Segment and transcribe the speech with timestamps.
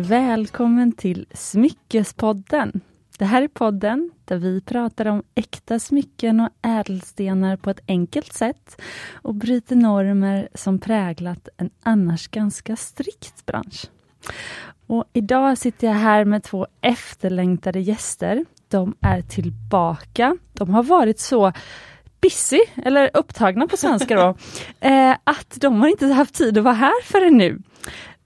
[0.00, 2.80] välkommen till Smyckespodden.
[3.18, 8.32] Det här är podden där vi pratar om äkta smycken och ädelstenar på ett enkelt
[8.32, 8.80] sätt
[9.12, 13.84] och bryter normer som präglat en annars ganska strikt bransch.
[14.86, 18.44] Och idag sitter jag här med två efterlängtade gäster.
[18.68, 20.36] De är tillbaka.
[20.52, 21.52] De har varit så
[22.20, 24.34] busy, eller upptagna på svenska då,
[24.88, 27.58] eh, att de har inte haft tid att vara här förrän nu.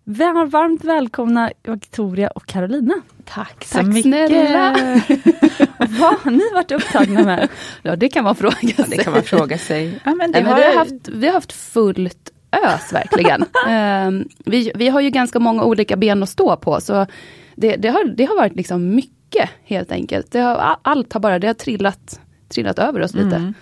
[0.08, 2.94] Varmt välkomna Victoria och Carolina.
[3.24, 4.02] Tack så Tack mycket.
[4.02, 4.72] snälla!
[5.78, 7.48] Vad har ni varit upptagna med?
[7.82, 8.74] Ja det kan man fråga sig.
[8.78, 10.00] Ja, det kan man fråga sig.
[10.04, 10.58] Ja, men det Nej, har...
[10.60, 13.42] vi, har haft, vi har haft fullt ös verkligen.
[13.42, 17.06] uh, vi, vi har ju ganska många olika ben att stå på så
[17.54, 20.32] det, det, har, det har varit liksom mycket helt enkelt.
[20.32, 23.36] Det har, allt har bara det har trillat, trillat över oss lite.
[23.36, 23.54] Mm.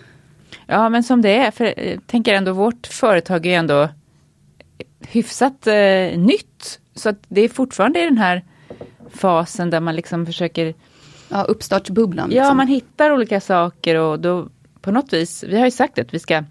[0.67, 3.89] Ja men som det är, för jag eh, tänker ändå vårt företag är ändå
[5.01, 6.81] hyfsat eh, nytt.
[6.95, 8.45] Så att det är fortfarande i den här
[9.11, 10.75] fasen där man liksom försöker
[11.29, 12.31] Ja, uppstartsbubblan.
[12.31, 12.47] Liksom.
[12.47, 14.49] Ja, man hittar olika saker och då
[14.81, 16.45] på något vis, vi har ju sagt att vi ska,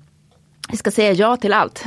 [0.69, 1.77] vi ska säga ja till allt.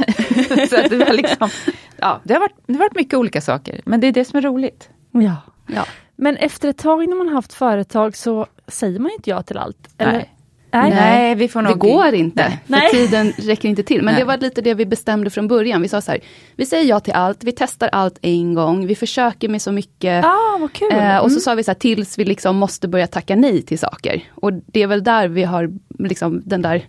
[0.70, 1.48] så att det, var liksom,
[1.96, 4.36] ja, det, har varit, det har varit mycket olika saker, men det är det som
[4.36, 4.90] är roligt.
[5.10, 5.36] Ja.
[5.66, 5.86] ja.
[6.16, 9.58] Men efter ett tag när man har haft företag så säger man inte ja till
[9.58, 9.88] allt.
[9.98, 10.12] Eller?
[10.12, 10.35] Nej.
[10.70, 11.72] Nej, Nej vi får nog...
[11.72, 12.58] det går inte.
[12.66, 12.90] Nej.
[12.90, 14.02] För tiden räcker inte till.
[14.02, 14.20] Men Nej.
[14.20, 15.82] det var lite det vi bestämde från början.
[15.82, 16.20] Vi sa så här,
[16.56, 20.24] vi säger ja till allt, vi testar allt en gång, vi försöker med så mycket.
[20.24, 20.92] Ah, vad kul.
[20.92, 21.40] Eh, och så mm.
[21.40, 24.22] sa vi så här, tills vi liksom måste börja tacka nej till saker.
[24.34, 26.84] Och det är väl där vi har liksom den där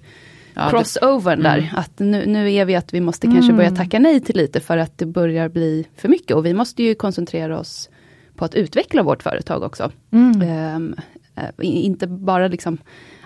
[0.53, 1.61] ja, crossovern det, mm.
[1.61, 1.80] där.
[1.80, 3.78] Att nu, nu är vi att vi måste kanske börja mm.
[3.78, 6.36] tacka nej till lite för att det börjar bli för mycket.
[6.36, 7.89] Och vi måste ju koncentrera oss
[8.36, 9.92] på att utveckla vårt företag också.
[10.11, 10.75] Mm.
[10.75, 10.95] Um,
[11.61, 12.78] inte bara liksom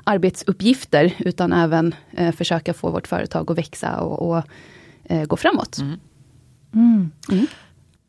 [0.04, 4.44] arbetsuppgifter, utan även eh, försöka få vårt företag att växa och, och
[5.04, 5.78] eh, gå framåt.
[5.78, 6.00] Mm.
[6.74, 7.12] Mm.
[7.32, 7.48] Mm.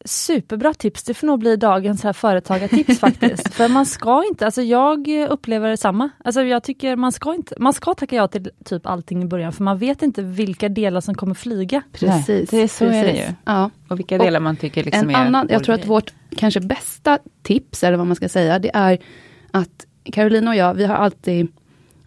[0.05, 3.49] Superbra tips, det får nog bli dagens här företagartips faktiskt.
[3.55, 6.11] För man ska inte, alltså jag upplever detsamma.
[6.25, 9.53] Alltså jag tycker man ska inte, man ska tacka ja till typ allting i början
[9.53, 11.83] för man vet inte vilka delar som kommer flyga.
[11.93, 13.03] Precis, Nej, det är så precis.
[13.03, 13.35] är det ju.
[13.45, 13.71] Ja.
[13.89, 16.61] Och vilka delar och man tycker liksom en är annan, Jag tror att vårt kanske
[16.61, 18.99] bästa tips, eller vad man ska säga, det är
[19.51, 21.49] att Carolina och jag, vi har alltid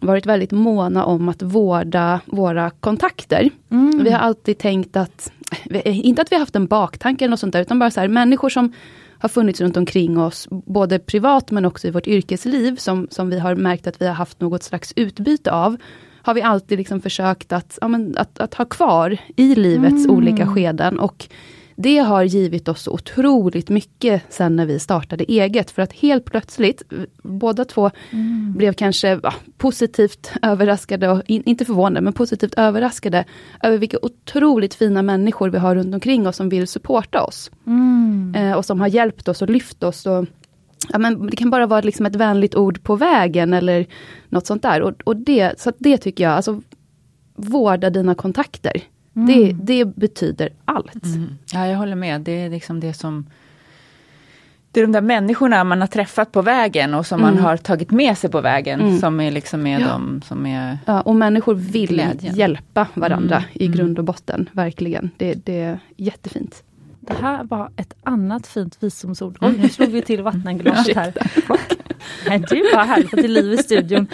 [0.00, 3.50] varit väldigt måna om att vårda våra kontakter.
[3.70, 4.04] Mm.
[4.04, 5.32] Vi har alltid tänkt att,
[5.84, 8.08] inte att vi har haft en baktanke eller något sånt där, utan bara så här,
[8.08, 8.72] människor som
[9.18, 13.38] har funnits runt omkring oss, både privat men också i vårt yrkesliv, som, som vi
[13.38, 15.76] har märkt att vi har haft något slags utbyte av,
[16.22, 20.16] har vi alltid liksom försökt att, ja, men, att, att ha kvar i livets mm.
[20.16, 20.98] olika skeden.
[20.98, 21.28] Och
[21.76, 25.70] det har givit oss otroligt mycket sen när vi startade eget.
[25.70, 26.82] För att helt plötsligt,
[27.22, 28.54] båda två mm.
[28.56, 33.24] blev kanske ja, positivt överraskade, och in, inte förvånade, men positivt överraskade
[33.62, 37.50] över vilka otroligt fina människor vi har runt omkring oss som vill supporta oss.
[37.66, 38.34] Mm.
[38.36, 40.06] Eh, och som har hjälpt oss och lyft oss.
[40.06, 40.26] Och,
[40.92, 43.86] ja, men det kan bara vara liksom ett vänligt ord på vägen eller
[44.28, 44.82] något sånt där.
[44.82, 46.62] Och, och det, så det tycker jag, alltså
[47.36, 48.82] vårda dina kontakter.
[49.16, 49.26] Mm.
[49.26, 51.04] Det, det betyder allt.
[51.04, 51.38] Mm.
[51.52, 52.20] Ja, jag håller med.
[52.20, 53.26] Det är liksom det som
[54.76, 57.34] det är de där människorna man har träffat på vägen och som mm.
[57.34, 58.98] man har tagit med sig på vägen mm.
[58.98, 59.88] som är liksom är ja.
[59.88, 62.34] de som är Ja, och människor vill glädjen.
[62.34, 63.48] hjälpa varandra mm.
[63.52, 65.10] i grund och botten, verkligen.
[65.16, 66.62] Det, det är jättefint.
[67.00, 69.38] Det här var ett annat fint visdomsord.
[69.40, 71.12] Oj, nu slog vi till vattenglaset här.
[72.28, 74.06] Nej, det är bara härligt att det är liv i studion.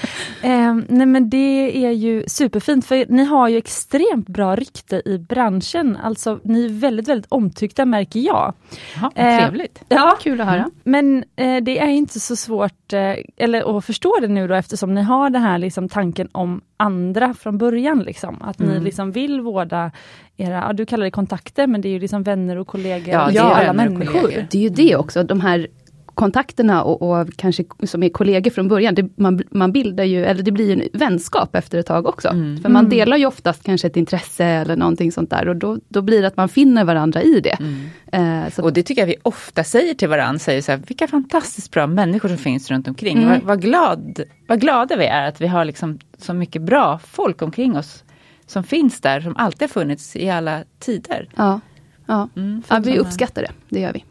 [0.43, 5.19] Eh, nej men det är ju superfint för ni har ju extremt bra rykte i
[5.19, 5.97] branschen.
[6.03, 8.55] Alltså ni är väldigt, väldigt omtyckta märker jag.
[8.95, 9.83] Jaha, eh, trevligt.
[9.89, 10.71] Ja, kul att höra.
[10.85, 14.95] Men eh, det är inte så svårt, eh, eller att förstå det nu då eftersom
[14.95, 17.99] ni har den här liksom, tanken om andra från början.
[17.99, 18.43] Liksom.
[18.43, 18.73] Att mm.
[18.73, 19.91] ni liksom vill vårda
[20.37, 23.15] era, ja, du kallar det kontakter, men det är ju liksom vänner och kollegor.
[23.15, 24.47] Ja, det är alla människor.
[24.51, 25.67] Det är ju det också, de här
[26.15, 30.43] kontakterna och, och, kanske som är kollegor från början, det, man, man bildar ju, eller
[30.43, 32.29] det blir en vänskap efter ett tag också.
[32.29, 32.63] Mm.
[32.63, 32.91] För man mm.
[32.91, 36.27] delar ju oftast kanske ett intresse eller någonting sånt där och då, då blir det
[36.27, 37.57] att man finner varandra i det.
[37.61, 38.47] Mm.
[38.47, 41.71] Eh, och det tycker jag vi ofta säger till varandra, säger så här, vilka fantastiskt
[41.71, 43.19] bra människor som finns runt omkring.
[43.19, 43.29] Mm.
[43.29, 47.43] Vad, vad, glad, vad glada vi är att vi har liksom så mycket bra folk
[47.43, 48.05] omkring oss
[48.47, 51.29] som finns där, som alltid har funnits i alla tider.
[51.37, 51.61] Ja,
[52.07, 52.29] ja.
[52.37, 54.05] Mm, ja vi uppskattar det, det gör vi.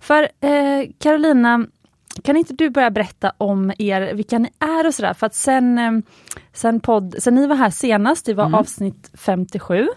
[0.00, 1.66] För eh, Carolina,
[2.22, 5.14] kan inte du börja berätta om er, vilka ni är och sådär?
[5.14, 5.92] För att sen, eh,
[6.52, 8.54] sen, podd, sen ni var här senast, det var mm.
[8.54, 9.88] avsnitt 57.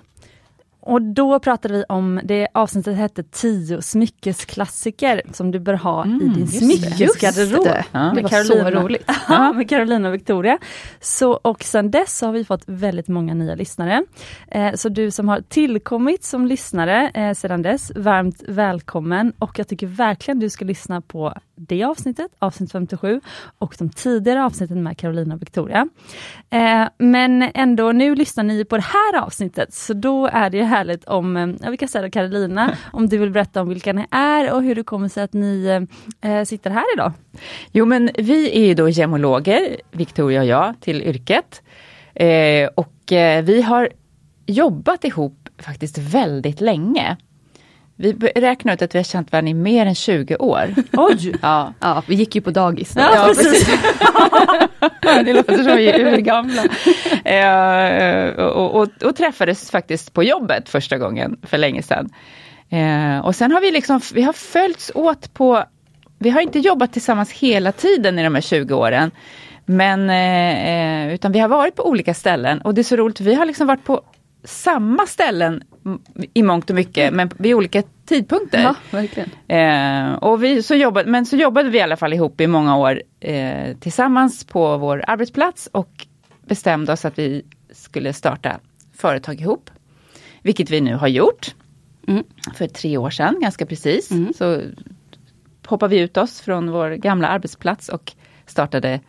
[0.90, 6.22] Och då pratade vi om, det avsnittet hette 10 smyckesklassiker som du bör ha Mm,
[6.22, 7.64] i din smyckesgarderob.
[7.64, 7.86] det.
[7.92, 8.12] Ja.
[8.16, 8.64] Det var Carolina.
[8.64, 9.12] så roligt.
[9.30, 10.58] Ja, med Carolina och Victoria.
[11.00, 14.04] Så, och sen dess har vi fått väldigt många nya lyssnare.
[14.48, 19.34] Eh, så du som har tillkommit som lyssnare eh, sedan dess, varmt välkommen.
[19.40, 23.22] Och jag tycker verkligen du ska lyssna på det avsnittet, avsnitt 57,
[23.58, 25.88] och de tidigare avsnitten med Carolina och Victoria.
[26.50, 30.64] Eh, men ändå, nu lyssnar ni på det här avsnittet, så då är det ju
[30.80, 33.94] härligt om, eh, ja, vi kan säga då Carolina, om du vill berätta om vilka
[33.94, 35.88] ni är och hur det kommer sig att ni
[36.22, 37.12] eh, sitter här idag.
[37.72, 41.62] Jo men vi är ju då gemologer, Victoria och jag, till yrket.
[42.16, 43.90] Eh, och eh, vi har
[44.46, 47.18] jobbat ihop faktiskt väldigt länge.
[48.02, 50.76] Vi räknar ut att vi har känt varandra i mer än 20 år.
[50.94, 51.34] Oj!
[51.42, 52.94] Ja, Ja, vi gick ju på dagis.
[52.94, 53.02] då.
[53.02, 53.68] Ja, precis.
[55.02, 56.64] det låter som vi är urgamla.
[57.26, 62.10] Eh, och, och, och träffades faktiskt på jobbet första gången för länge sedan.
[62.70, 65.64] Eh, och sen har vi liksom, vi har följts åt på,
[66.20, 69.12] vi har inte jobbat tillsammans hela tiden i de här 20 åren.
[69.66, 73.22] Men, eh, eh, utan vi har varit på olika ställen och det är så roligt,
[73.22, 74.02] vi har liksom varit på
[74.44, 75.64] samma ställen
[76.34, 78.62] i mångt och mycket, men vid olika tidpunkter.
[78.62, 79.30] Ja, verkligen.
[79.48, 82.78] Eh, och vi, så jobbade, men så jobbade vi i alla fall ihop i många
[82.78, 86.08] år eh, tillsammans på vår arbetsplats och
[86.42, 88.60] bestämde oss att vi skulle starta
[88.94, 89.70] företag ihop.
[90.42, 91.56] Vilket vi nu har gjort.
[92.08, 92.24] Mm.
[92.56, 94.12] För tre år sedan, ganska precis.
[94.12, 94.34] Mm.
[94.34, 94.62] Så
[95.66, 98.12] hoppade vi ut oss från vår gamla arbetsplats och
[98.46, 99.00] startade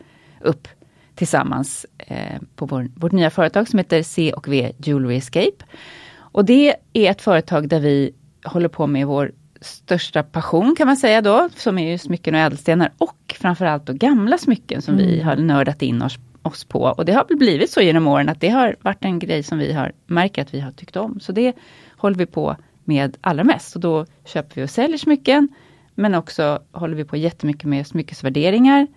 [0.41, 0.67] upp
[1.21, 5.65] tillsammans eh, på vår, vårt nya företag som heter C och V Jewelry Escape.
[6.17, 8.13] Och det är ett företag där vi
[8.43, 9.31] håller på med vår
[9.61, 13.93] största passion kan man säga då, som är ju smycken och ädelstenar och framförallt då
[13.93, 16.81] gamla smycken som vi har nördat in oss, oss på.
[16.81, 19.73] Och det har blivit så genom åren att det har varit en grej som vi
[19.73, 21.19] har märkt att vi har tyckt om.
[21.19, 21.53] Så det
[21.97, 23.75] håller vi på med allra mest.
[23.75, 25.47] Och då köper vi och säljer smycken,
[25.95, 28.87] men också håller vi på jättemycket med smyckesvärderingar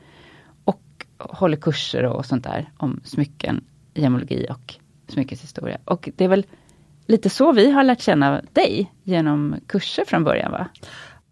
[1.30, 4.74] håller kurser och sånt där om smycken, gemologi och
[5.08, 5.78] smyckeshistoria.
[5.84, 6.46] Och det är väl
[7.06, 10.66] lite så vi har lärt känna dig, genom kurser från början va?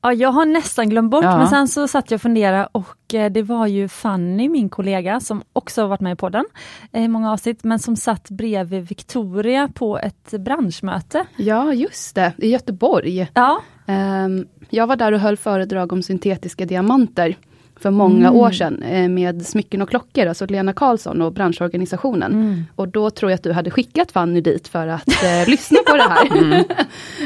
[0.04, 1.38] Ja, jag har nästan glömt bort, Ja.
[1.38, 5.20] men sen så satt jag och funderade och eh, det var ju Fanny, min kollega,
[5.20, 6.44] som också har varit med i podden
[6.92, 11.24] eh, i många avsnitt, men som satt bredvid Victoria på ett branschmöte.
[11.36, 12.32] Ja, just det.
[12.38, 13.30] I Göteborg.
[13.34, 17.36] Ja, Ehm, jag var där och höll föredrag om syntetiska diamanter
[17.82, 18.40] för många Mm.
[18.40, 22.32] år sedan eh, med Smycken och klockor, alltså Lena Karlsson och branschorganisationen.
[22.32, 22.64] Mm.
[22.76, 25.96] Och då tror jag att du hade skickat Fanny dit för att eh, lyssna på
[25.96, 26.64] det här.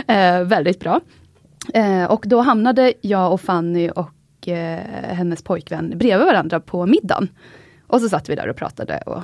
[0.41, 1.01] eh, väldigt bra.
[1.75, 7.29] Eh, och då hamnade jag och Fanny och eh, hennes pojkvän bredvid varandra på middagen.
[7.87, 9.23] Och så satt vi där och pratade och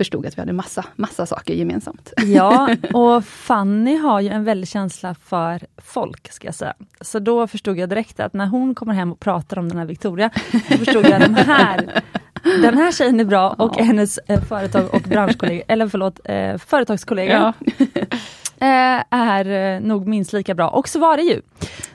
[0.00, 2.12] förstod att vi hade massa, massa saker gemensamt.
[2.26, 6.74] ja, och Fanny har ju en väldig känsla för folk, ska jag säga.
[7.00, 9.84] Så då förstod jag direkt att när hon kommer hem och pratar om den här
[9.84, 12.02] Victoria, då förstod jag att den här,
[12.62, 13.82] den här tjejen är bra och Ja.
[13.84, 17.86] hennes eh, företag och branschkollega, eller förlåt, eh, företagskollega Ja.
[18.66, 20.68] eh, är eh, nog minst lika bra.
[20.68, 21.40] Och så var det ju.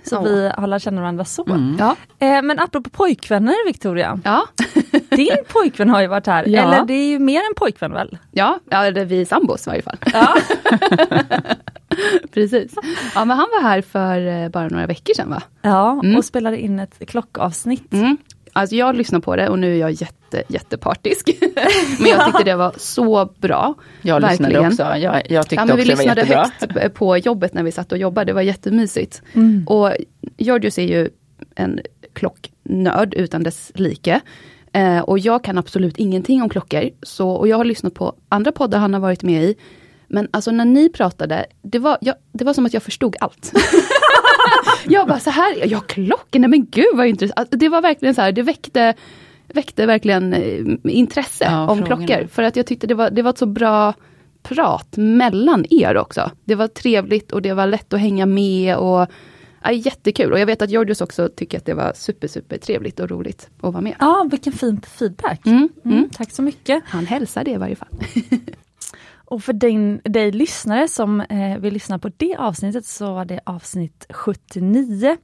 [0.04, 0.22] Så Ja.
[0.22, 1.46] vi har lärt känna varandra så.
[1.50, 1.76] Mm.
[1.80, 4.48] Ja, Eh, men apropå pojkvänner Victoria, ja,
[5.10, 6.48] din pojkvän har ju varit här.
[6.48, 6.62] Ja.
[6.64, 8.18] Eller det är ju mer än pojkvän väl?
[8.32, 9.98] ja, ja det är vi sambos i varje fall.
[10.14, 10.36] Ja.
[12.34, 12.74] Precis.
[13.16, 15.42] Ja, men han var här för eh, bara några veckor sedan va?
[15.62, 16.16] ja, Mm.
[16.18, 17.94] och spelade in ett klockavsnitt.
[17.94, 18.18] Mm.
[18.54, 21.30] Alltså jag lyssnar på det och nu är jag jätte, jättepartisk.
[22.00, 23.74] men jag tyckte det var så bra.
[24.02, 24.68] Jag lyssnade Verkligen.
[24.72, 26.82] också, jag, jag tyckte Ja, men vi också det var lyssnade jättebra.
[26.82, 29.22] högt på jobbet när vi satt och jobbade, det var jättemysigt.
[29.34, 29.68] Mm.
[29.68, 29.92] Och
[30.38, 31.10] Georgios är ju
[31.56, 31.80] en
[32.14, 34.20] klocknörd utan dess like.
[34.76, 36.90] Eh, och jag kan absolut ingenting om klockor.
[37.04, 39.56] Så, och jag har lyssnat på andra poddar han har varit med i.
[40.08, 43.52] Men alltså när ni pratade, det var, jag, det var som att jag förstod allt.
[44.88, 47.40] jag bara så här, ja klockor, nej men gud vad intressant.
[47.40, 48.94] Alltså, Det var verkligen så här, det väckte,
[49.54, 52.08] väckte verkligen eh, intresse Ja, om frågorna.
[52.08, 52.28] klockor.
[52.28, 53.94] För att jag tyckte det var, det var ett så bra
[54.44, 56.32] prat mellan er också.
[56.46, 59.08] Det var trevligt och det var lätt att hänga med och
[59.66, 60.34] ja, jättekul.
[60.34, 63.50] Och jag vet att Georgios också tycker att det var super, super trevligt och roligt
[63.58, 63.96] att vara med.
[64.00, 65.46] Ja, vilken fin feedback.
[65.46, 66.10] Mm, Mm, mm.
[66.10, 66.84] tack så mycket.
[66.86, 67.90] Han hälsar det i varje fall.
[69.28, 73.40] Och för din, dig lyssnare som eh, vill lyssna på det avsnittet så var det
[73.46, 75.18] avsnitt 79.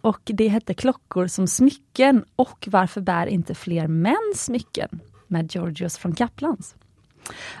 [0.00, 5.00] Och det hette Klockor som smycken och Varför bär inte fler män smycken?
[5.26, 6.74] Med Georgios från Kaplans.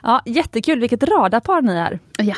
[0.02, 1.98] Ja, jättekul, vilket radarpar ni är.
[2.18, 2.34] Ja,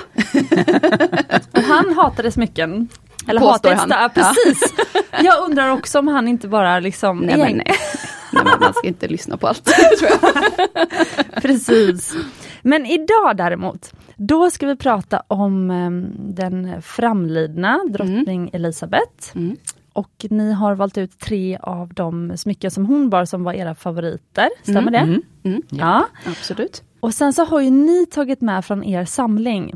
[1.52, 2.88] Och han hatade smycken.
[3.26, 3.90] Eller Påstår han.
[3.90, 4.74] Ja, precis.
[5.22, 7.18] Jag undrar också om han inte bara liksom...
[7.18, 7.66] nej men nej.
[8.32, 9.64] nej men man ska inte lyssna på allt.
[9.98, 11.42] tror jag.
[11.42, 12.16] Precis.
[12.62, 18.50] Men idag däremot Då ska vi prata om um, den framlidna drottning mm.
[18.52, 19.36] Elisabeth.
[19.36, 19.56] Mm.
[19.92, 23.74] Och ni har valt ut tre av de smycken som hon bar som var era
[23.74, 24.92] favoriter, stämmer mm.
[24.92, 24.98] det?
[24.98, 25.22] Mm.
[25.42, 25.62] Mm.
[25.68, 26.82] Ja, ja, absolut.
[27.00, 29.74] Och sen så har ju ni tagit med från er samling.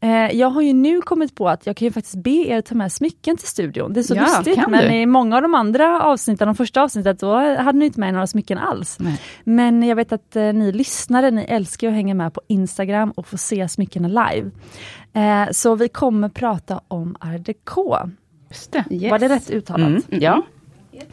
[0.00, 2.74] Eh, jag har ju nu kommit på att jag kan ju faktiskt be er ta
[2.74, 3.92] med smycken till studion.
[3.92, 4.94] Det är så ja, lustigt men du?
[4.94, 8.26] i många av de andra avsnitten, de första avsnitten, då hade ni inte med några
[8.26, 8.96] smycken alls.
[9.00, 9.20] Nej.
[9.44, 13.26] Men jag vet att eh, ni lyssnare, ni älskar att hänga med på Instagram och
[13.26, 14.50] få se smyckena live.
[15.12, 17.96] Eh, så vi kommer prata om art déco.
[18.48, 18.84] Just det.
[18.90, 19.10] Yes.
[19.10, 19.88] Var det rätt uttalat?
[19.88, 20.42] Mm, ja.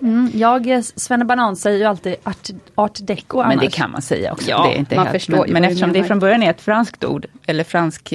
[0.02, 3.56] Mm, jag, Svenne Banan säger ju alltid art, art deco annars.
[3.56, 4.50] Men det kan man säga också.
[4.50, 6.62] Ja, det är inte man helt, förstår men, men eftersom det från början är ett
[6.62, 8.14] franskt ord, eller fransk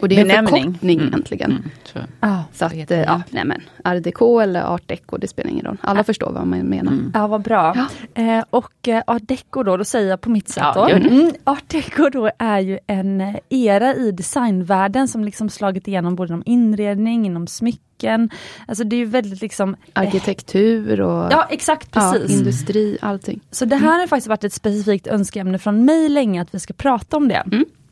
[0.00, 0.56] och det är benämning.
[0.56, 1.08] en förkortning mm.
[1.08, 1.50] egentligen.
[1.50, 5.76] Mm, ah, så att, ja, nej men, deco eller art deco, det spelar ingen roll.
[5.80, 6.04] Alla ah.
[6.04, 6.92] förstår vad man menar.
[6.92, 7.12] Mm.
[7.14, 7.88] Ja, vad bra.
[8.14, 8.22] Ja.
[8.22, 10.88] Eh, och eh, art deco då, då säger jag på mitt sätt ja, då.
[10.88, 16.28] Mm, art deco då är ju en era i designvärlden som liksom slagit igenom både
[16.32, 18.30] inom inredning, inom smycken.
[18.68, 19.74] Alltså det är ju väldigt liksom...
[19.74, 22.30] Eh, Arkitektur och ja, exakt, precis.
[22.30, 23.40] Ja, industri, allting.
[23.50, 26.74] Så det här har faktiskt varit ett specifikt önskeämne från mig länge, att vi ska
[26.74, 27.44] prata om det.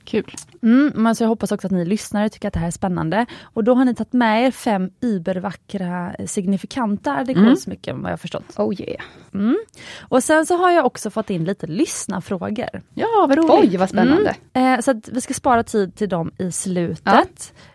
[0.04, 0.34] Kul.
[0.62, 3.26] Mm, men så jag hoppas också att ni lyssnare tycker att det här är spännande.
[3.42, 8.02] Och då har ni tagit med er fem übervackra signifikanta dekorsmycken mm.
[8.02, 8.54] vad jag förstått.
[8.56, 9.04] Oh yeah.
[9.34, 9.58] Mm.
[10.00, 12.82] Och sen så har jag också fått in lite lyssnarfrågor.
[12.94, 13.70] Ja, vad roligt.
[13.72, 14.34] Oj, vad spännande.
[14.52, 14.74] Mm.
[14.74, 17.02] Eh, så vi ska spara tid till dem i slutet.
[17.04, 17.24] Ja.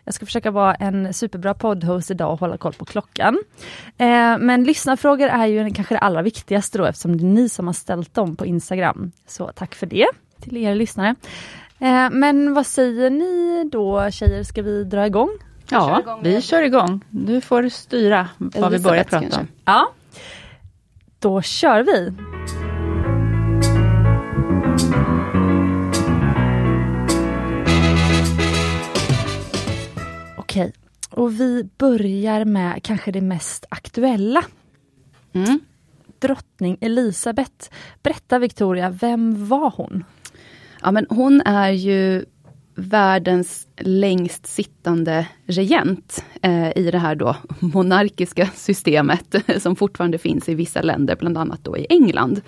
[0.04, 3.38] Jag ska försöka vara en superbra poddhost idag och hålla koll på klockan.
[3.98, 7.68] Eh, men lyssnarfrågor är ju kanske det allra viktigaste då eftersom det är ni som
[7.68, 9.12] har ställt dem på Instagram.
[9.28, 10.08] Så tack för det
[10.42, 11.16] till er lyssnare.
[11.82, 15.30] Eh, men vad säger ni då tjejer, ska vi dra igång?
[15.70, 17.06] Ja, igång vi kör igång.
[17.10, 19.48] Du får styra vad vi börjar prata om.
[19.66, 19.92] Ja,
[21.20, 22.14] då kör vi.
[30.38, 30.74] Okej,
[31.10, 34.44] och vi börjar med kanske det mest aktuella.
[35.34, 35.60] Mm.
[36.20, 37.70] Drottning Elisabeth.
[38.04, 40.04] Berätta Victoria, vem var hon?
[40.82, 42.26] Ja, men hon är ju
[42.76, 50.56] världens längst sittande regent eh, i det här då monarkiska systemet som fortfarande finns i
[50.56, 52.42] vissa länder, bland annat då i England.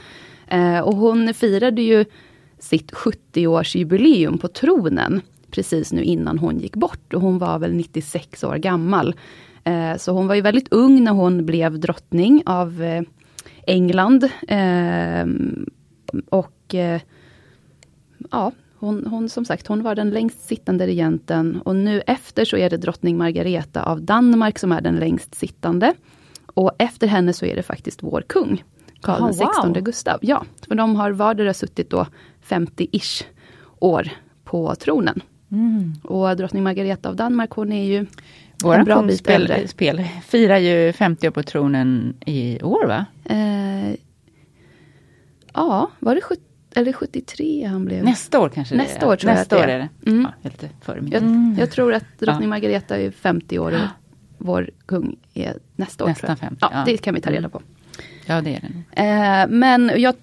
[0.48, 2.06] Eh, och hon firade ju
[2.60, 5.22] sitt 70-årsjubileum på tronen
[5.52, 9.16] precis nu innan hon gick bort och hon var väl 96 år gammal.
[9.64, 13.04] Eh, så hon var ju väldigt ung när hon blev drottning av eh,
[13.68, 14.24] England.
[14.48, 15.26] Eh,
[16.30, 17.02] och eh,
[18.32, 22.58] ja, hon, hon, som sagt, hon var den längst sittande regenten och nu efter så
[22.58, 25.94] är det drottning Margareta av Danmark som är den längst sittande.
[26.46, 28.64] Och efter henne så är det faktiskt vår kung,
[29.02, 29.84] Karl oh, XVI wow.
[29.84, 30.20] Gustav.
[30.22, 32.08] Ja, för de har vardera suttit då
[32.48, 33.24] 50-ish
[33.80, 34.10] år
[34.44, 35.22] på tronen.
[35.52, 35.94] Mm.
[36.04, 38.06] Och drottning Margareta av Danmark, hon är ju
[38.64, 39.68] Vår en bra bit spel, äldre.
[39.68, 43.06] Spel, firar ju 50 år på tronen i år va?
[43.24, 43.96] Eh,
[45.54, 46.51] ja, var det 70?
[46.76, 48.04] Eller 73 han blev.
[48.04, 49.10] Nästa år kanske Nästa det är.
[49.10, 49.80] år tror Nästa jag att det är.
[49.80, 50.12] är det.
[50.12, 50.28] Mm.
[50.42, 51.56] Ja, lite före jag, mm.
[51.60, 52.50] jag tror att drottning.
[52.50, 53.88] Margareta är 50 år och
[54.38, 56.10] vår kung är nästa år.
[56.10, 56.58] Nästan 50.
[56.62, 57.52] Ja, ja, det kan vi ta reda mm.
[57.52, 57.62] på.
[58.26, 58.84] Ja, det är den.
[58.92, 60.16] Eh, men jag,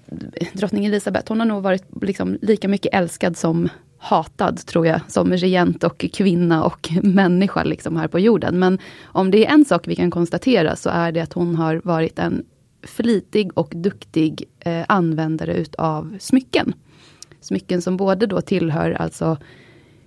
[0.53, 5.33] drottning Elisabeth, hon har nog varit liksom lika mycket älskad som hatad, tror jag, som
[5.33, 8.59] regent och kvinna och människa liksom här på jorden.
[8.59, 11.81] Men om det är en sak vi kan konstatera så är det att hon har
[11.83, 12.45] varit en
[12.83, 16.73] flitig och duktig eh, användare utav smycken.
[17.41, 19.37] Smycken som både då tillhör alltså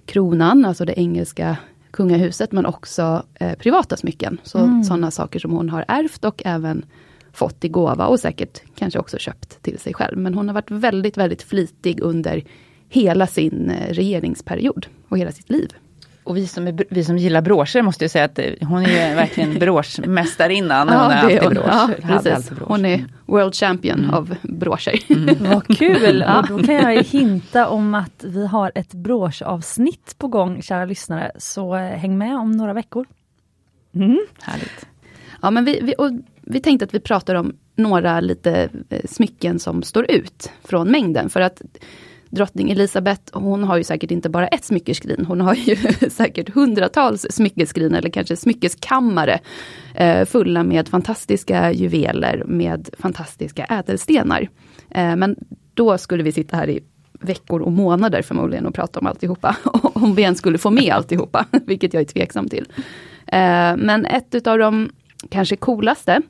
[0.07, 1.57] kronan, alltså det engelska
[1.91, 4.41] kungahuset, men också eh, privata smycken.
[4.43, 4.85] Så mm.
[4.85, 6.85] Sådana saker som hon har ärvt och även
[7.33, 10.19] fått i gåva och säkert kanske också köpt till sig själv.
[10.19, 12.45] Men hon har varit väldigt, väldigt flitig under
[12.89, 15.69] hela sin eh, regeringsperiod och hela sitt liv.
[16.25, 19.15] Och vi som, är, vi som gillar broscher måste ju säga att hon är ju
[19.15, 20.89] verkligen broschmästarinnan.
[20.89, 22.51] ja, hon, är hon, ja, precis.
[22.61, 24.15] hon är world champion mm.
[24.15, 25.13] av broscher.
[25.13, 25.37] Mm.
[25.51, 26.25] Vad kul!
[26.37, 31.33] Och då kan jag hinta om att vi har ett broschavsnitt på gång, kära lyssnare.
[31.39, 33.07] Så eh, häng med om några veckor.
[33.95, 34.27] Mm.
[34.43, 34.87] Härligt.
[35.43, 36.11] Ja, men vi, vi, och
[36.41, 41.31] vi tänkte att vi pratar om några lite eh, smycken som står ut från mängden.
[41.31, 41.63] För att
[42.33, 45.77] drottning Elisabeth, hon har ju säkert inte bara ett smyckeskrin, hon har ju
[46.11, 49.41] säkert hundratals smyckeskrin eller kanske smyckeskammare
[49.95, 54.49] eh, fulla med fantastiska juveler med fantastiska ädelstenar.
[54.91, 55.37] Eh, men
[55.75, 56.81] då skulle vi sitta här i
[57.21, 59.57] veckor och månader förmodligen och prata om alltihopa.
[59.83, 62.67] om vi ens skulle få med alltihopa, vilket jag är tveksam till.
[63.27, 64.91] Eh, men ett utav de
[65.31, 66.23] kanske coolaste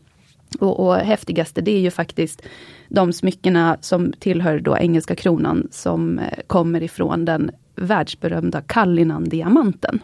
[0.58, 2.42] och, och häftigaste, det är ju faktiskt
[2.88, 10.00] de smyckena som tillhör då engelska kronan som eh, kommer ifrån den världsberömda Kallinan-diamanten.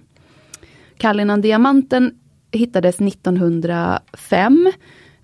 [0.96, 2.14] Kallinan-diamanten
[2.50, 4.72] hittades 1905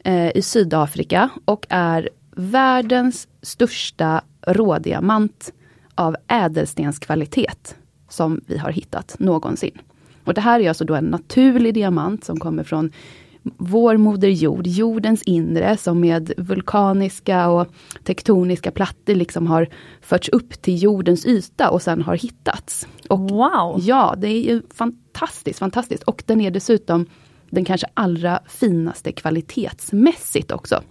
[0.04, 5.52] eh, i Sydafrika och är världens största rådiamant
[5.94, 7.76] av ädelstenskvalitet
[8.08, 9.78] som vi har hittat någonsin.
[10.24, 12.92] Och det här är alltså då en naturlig diamant som kommer från
[13.58, 17.66] vår moder jord, jordens inre som med vulkaniska och
[18.04, 19.68] tektoniska plattor liksom har
[20.00, 22.88] förts upp till jordens yta och sen har hittats.
[23.08, 23.80] Och wow!
[23.82, 26.02] Ja, det är ju fantastiskt, fantastiskt.
[26.02, 27.06] Och den är dessutom
[27.50, 30.82] den kanske allra finaste kvalitetsmässigt också.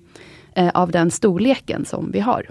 [0.56, 2.50] Eh, av den storleken som vi har.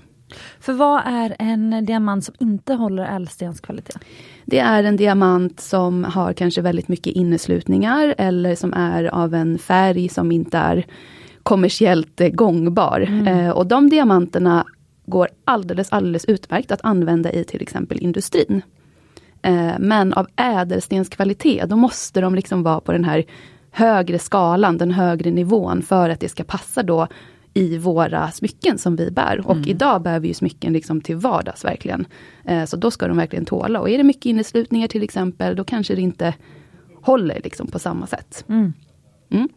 [0.60, 3.98] För vad är en diamant som inte håller ädelstenskvalitet?
[4.44, 9.58] Det är en diamant som har kanske väldigt mycket inneslutningar eller som är av en
[9.58, 10.86] färg som inte är
[11.42, 13.00] kommersiellt eh, gångbar.
[13.00, 13.26] Mm.
[13.26, 14.66] Eh, och de diamanterna
[15.06, 18.62] går alldeles, alldeles utmärkt att använda i till exempel industrin.
[19.42, 23.24] Eh, men av ädelstenskvalitet, då måste de liksom vara på den här
[23.70, 27.08] högre skalan, den högre nivån för att det ska passa då
[27.54, 29.46] i våra smycken som vi bär.
[29.46, 29.68] Och mm.
[29.68, 32.06] idag bär vi ju smycken liksom till vardags verkligen.
[32.44, 33.80] Eh, så då ska de verkligen tåla.
[33.80, 36.34] Och är det mycket inneslutningar till exempel, då kanske det inte
[37.02, 38.44] håller liksom på samma sätt.
[38.48, 38.72] Mm.
[39.30, 39.48] Mm.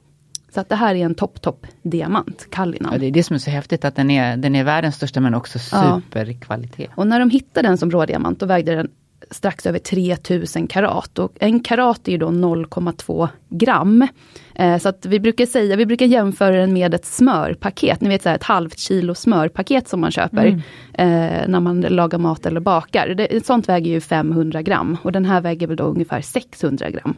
[0.53, 2.93] Så att det här är en topp, topp diamant, Kallinan.
[2.93, 5.19] Ja, det är det som är så häftigt, att den är, den är världens största
[5.19, 6.89] men också superkvalitet.
[6.89, 6.93] Ja.
[6.95, 8.87] Och när de hittade den som rådiamant, då vägde den
[9.31, 11.19] strax över 3000 karat.
[11.19, 14.07] Och en karat är ju då 0,2 gram.
[14.55, 18.01] Eh, så att vi brukar säga, vi brukar jämföra den med ett smörpaket.
[18.01, 20.59] Ni vet så här, ett halvt kilo smörpaket som man köper mm.
[20.93, 23.07] eh, när man lagar mat eller bakar.
[23.07, 26.89] Det, ett sånt väger ju 500 gram och den här väger väl då ungefär 600
[26.89, 27.15] gram.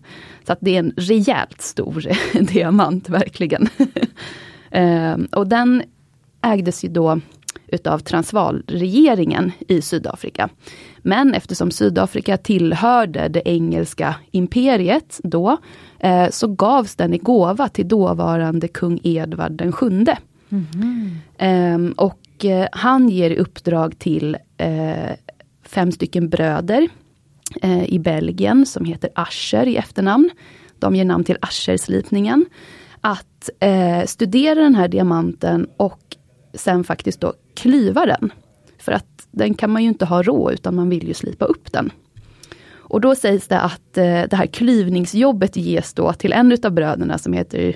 [0.47, 2.05] Så att det är en rejält stor
[2.53, 3.69] diamant verkligen.
[4.71, 5.83] eh, och den
[6.41, 7.19] ägdes ju då
[7.67, 10.49] utav Transvaalregeringen i Sydafrika.
[11.07, 15.57] Men eftersom Sydafrika tillhörde det engelska imperiet då,
[15.99, 20.17] eh, så gavs den i gåva till dåvarande kung Edvard den sjunde.
[20.49, 21.15] Mm.
[21.37, 25.11] Eh, och eh, han ger uppdrag till eh,
[25.63, 26.87] fem stycken bröder
[27.61, 30.29] eh, i Belgien som heter Ascher i efternamn.
[30.79, 32.45] De ger namn till Ascherslipningen.
[33.01, 36.01] Att eh, studera den här diamanten och
[36.53, 38.31] sen faktiskt då klyva den.
[39.37, 41.91] Den kan man ju inte ha rå, utan man vill ju slipa upp den.
[42.89, 47.17] Och då sägs det att eh, det här klyvningsjobbet ges då till en utav bröderna
[47.17, 47.75] som heter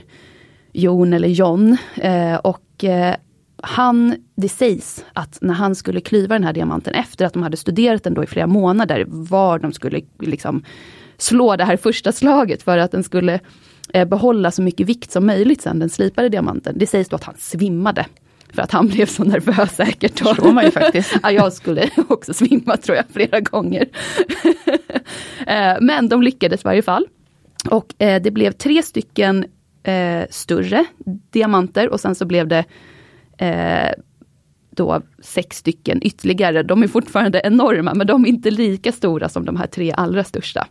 [0.73, 1.77] Jon eller John.
[1.95, 3.15] Eh, och eh,
[3.63, 7.57] han, det sägs att när han skulle klyva den här diamanten efter att de hade
[7.57, 10.63] studerat den då i flera månader, var de skulle liksom
[11.17, 13.39] slå det här första slaget för att den skulle
[13.93, 16.75] eh, behålla så mycket vikt som möjligt sen den slipade diamanten.
[16.77, 18.05] Det sägs då att han svimmade
[18.53, 20.19] för att han blev så nervös säkert.
[20.19, 21.15] Förstår man ju faktiskt.
[21.23, 23.89] ja, jag skulle också svimma tror jag flera gånger.
[25.47, 27.07] Eh, men de lyckades i varje fall.
[27.69, 29.45] Och eh, det blev tre stycken
[29.83, 30.85] eh, större
[31.31, 32.65] diamanter och sen så blev det
[34.71, 36.63] då sex stycken ytterligare.
[36.63, 40.23] De är fortfarande enorma men de är inte lika stora som de här tre allra
[40.23, 40.67] största.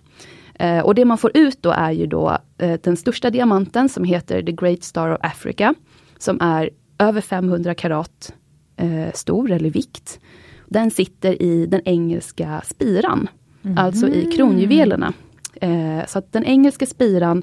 [0.61, 4.05] Eh, och det man får ut då är ju då eh, den största diamanten som
[4.05, 5.75] heter The Great Star of Africa.
[6.19, 8.33] Som är över 500 karat
[8.77, 10.21] eh, stor eller vikt.
[10.67, 13.29] Den sitter i den engelska spiran,
[13.63, 13.79] mm.
[13.79, 15.13] alltså i kronjuvelerna.
[15.55, 17.43] Eh, så att den engelska spiran,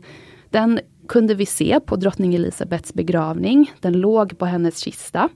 [0.50, 3.72] den kunde vi se på drottning Elisabeths begravning.
[3.80, 5.30] Den låg på hennes kista.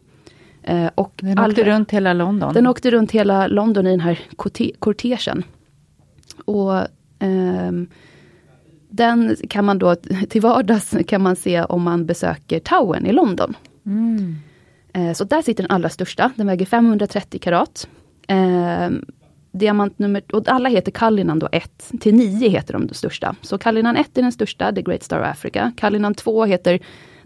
[0.63, 2.53] Eh, och den åkte runt hela London?
[2.53, 4.19] Den åkte runt hela London i den här
[4.79, 5.43] kortegen.
[6.45, 6.75] Och
[7.19, 7.71] eh,
[8.89, 9.95] den kan man då
[10.29, 13.55] till vardags kan man se om man besöker Towern i London.
[13.85, 14.35] Mm.
[14.93, 17.87] Eh, så där sitter den allra största, den väger 530 karat.
[18.27, 18.89] Eh,
[19.51, 23.35] diamant nummer, och alla heter Cullinan då 1 till 9 heter de, de största.
[23.41, 25.71] Så Cullinan 1 är den största, The Great Star of Africa.
[25.77, 26.79] Cullinan 2 heter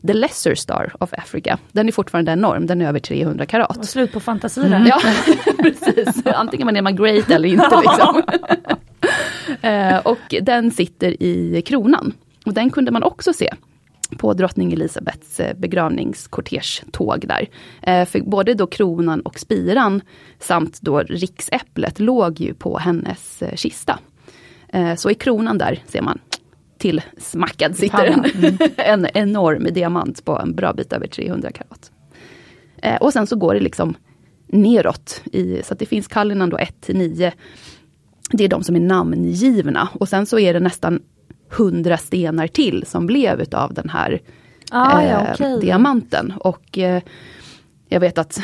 [0.07, 1.57] The Lesser Star of Africa.
[1.71, 3.77] Den är fortfarande enorm, den är över 300 karat.
[3.77, 4.67] Och slut på fantasi där.
[4.67, 4.87] Mm.
[4.87, 4.99] Ja,
[5.57, 6.25] precis.
[6.25, 7.81] Antingen man är man great eller inte.
[7.81, 8.23] Liksom.
[9.61, 12.13] eh, och den sitter i kronan.
[12.45, 13.53] Och den kunde man också se
[14.09, 17.49] på drottning Elisabeths eh, begravningskortegetåg där.
[17.81, 20.01] Eh, för både då kronan och spiran
[20.39, 23.99] samt då riksäpplet låg ju på hennes eh, kista.
[24.97, 26.19] Så i kronan där ser man
[26.77, 28.57] till smackad sitter en, mm.
[28.77, 31.91] en enorm diamant på en bra bit över 300 karat.
[33.01, 33.95] Och sen så går det liksom
[34.47, 37.31] neråt, i, så att det finns Kallinan då 1 till 9.
[38.31, 40.99] Det är de som är namngivna och sen så är det nästan
[41.57, 44.21] hundra stenar till som blev utav den här
[44.71, 45.59] ah, eh, ja, okay.
[45.59, 46.33] diamanten.
[46.39, 47.03] Och eh,
[47.87, 48.39] jag vet att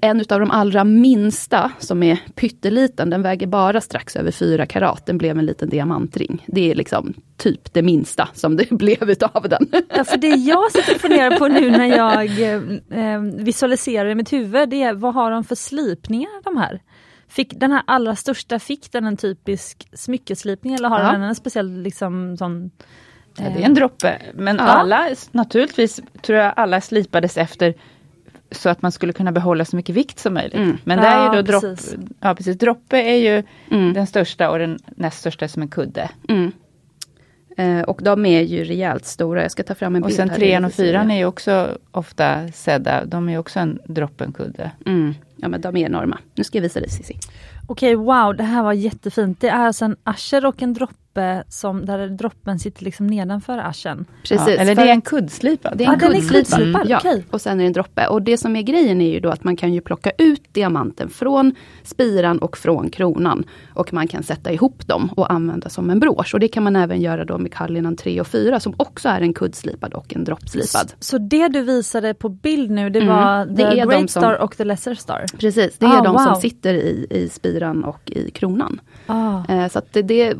[0.00, 5.06] en av de allra minsta, som är pytteliten, den väger bara strax över 4 karat.
[5.06, 6.44] Den blev en liten diamantring.
[6.46, 9.68] Det är liksom typ det minsta som det blev utav den.
[9.96, 14.32] Ja, för det jag sitter och funderar på nu när jag eh, visualiserar i mitt
[14.32, 16.80] huvud, det är vad har de för slipningar de här?
[17.28, 21.12] Fick den här allra största, fick den en typisk smyckeslipning eller har ja.
[21.12, 22.70] den en speciell liksom sån
[23.38, 24.62] Ja, det är en droppe, men ja.
[24.62, 27.74] alla, naturligtvis tror jag alla slipades efter
[28.50, 30.54] så att man skulle kunna behålla så mycket vikt som möjligt.
[30.54, 30.78] Mm.
[30.84, 31.96] Men det är ju då dropp, precis.
[32.20, 33.92] ja, precis, droppe är ju mm.
[33.92, 36.10] den största och den näst största som en kudde.
[36.28, 36.52] Mm.
[37.56, 39.42] Eh, och de är ju rejält stora.
[39.42, 40.12] Jag ska ta fram en bild.
[40.12, 43.04] Och sen trean och fyran är ju också ofta sedda.
[43.04, 44.70] De är också en droppenkudde.
[44.86, 45.14] Mm.
[45.36, 46.18] Ja men de är enorma.
[46.34, 47.14] Nu ska jag visa dig Cissi.
[47.68, 49.40] Okej, wow, det här var jättefint.
[49.40, 50.94] Det är alltså en asher och en droppe
[51.48, 54.06] som, där droppen sitter liksom nedanför aschen.
[54.22, 54.48] Precis.
[54.48, 55.78] Ja, eller det är en kuddslipad.
[55.78, 56.62] Det är en ja, kuddslipad.
[56.62, 56.88] Mm.
[56.88, 57.22] Ja, okay.
[57.30, 58.06] och sen är det en droppe.
[58.06, 61.10] Och det som är grejen är ju då att man kan ju plocka ut diamanten
[61.10, 63.44] från spiran och från kronan.
[63.74, 66.34] Och man kan sätta ihop dem och använda som en brosch.
[66.34, 69.20] Och det kan man även göra då med Cullinan 3 och 4 som också är
[69.20, 70.90] en kuddslipad och en droppslipad.
[70.90, 73.16] Så, så det du visade på bild nu, det mm.
[73.16, 75.24] var det The Great som, Star och The Lesser Star?
[75.38, 76.18] Precis, det är ah, de wow.
[76.18, 78.80] som sitter i, i spiran och i kronan.
[79.06, 79.44] Ah.
[79.48, 80.34] Eh, så att det, det,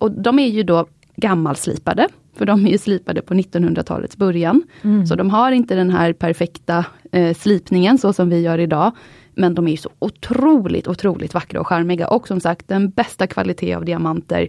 [0.00, 0.86] och de är ju då
[1.16, 4.62] gammalslipade, för de är ju slipade på 1900-talets början.
[4.82, 5.06] Mm.
[5.06, 8.92] Så de har inte den här perfekta eh, slipningen så som vi gör idag.
[9.34, 12.08] Men de är så otroligt, otroligt vackra och charmiga.
[12.08, 14.48] Och som sagt den bästa kvalitet av diamanter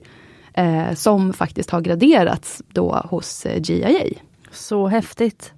[0.53, 4.19] eh, som faktiskt har graderats då hos eh, GIA.
[4.51, 5.53] Så häftigt.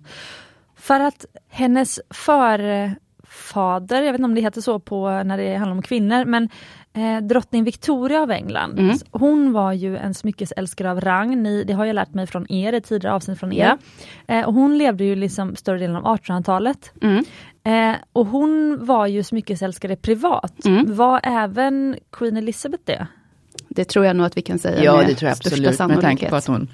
[0.76, 5.76] För att hennes förfader, jag vet inte om det heter så på när det handlar
[5.76, 6.50] om kvinnor, men
[6.94, 8.80] eh, drottning Victoria av England.
[8.80, 8.98] Mm.
[9.12, 11.44] Hon var ju en smyckesälskare av rang.
[11.44, 13.78] Ni, det har jag lärt mig från er i tidigare avsnitt från er.
[14.28, 14.40] Yeah.
[14.40, 16.92] Eh, och hon levde ju liksom större delen av 1800-talet.
[17.02, 17.26] Mm.
[17.64, 20.66] Eh, och hon var ju smyckesälskare privat.
[20.66, 20.96] Mm.
[20.96, 23.08] Var även Queen Elizabeth det?
[23.70, 26.30] Det tror jag nog att vi kan säga Ja, det tror jag absolut med tanke
[26.30, 26.70] på att hon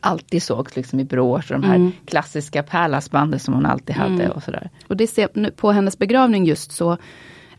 [0.00, 1.92] alltid sågs liksom i brosch och de här mm.
[2.06, 4.30] klassiska pärlasbanden som hon alltid hade mm.
[4.30, 4.70] och sådär.
[4.86, 6.96] Och det ser, på hennes begravning just så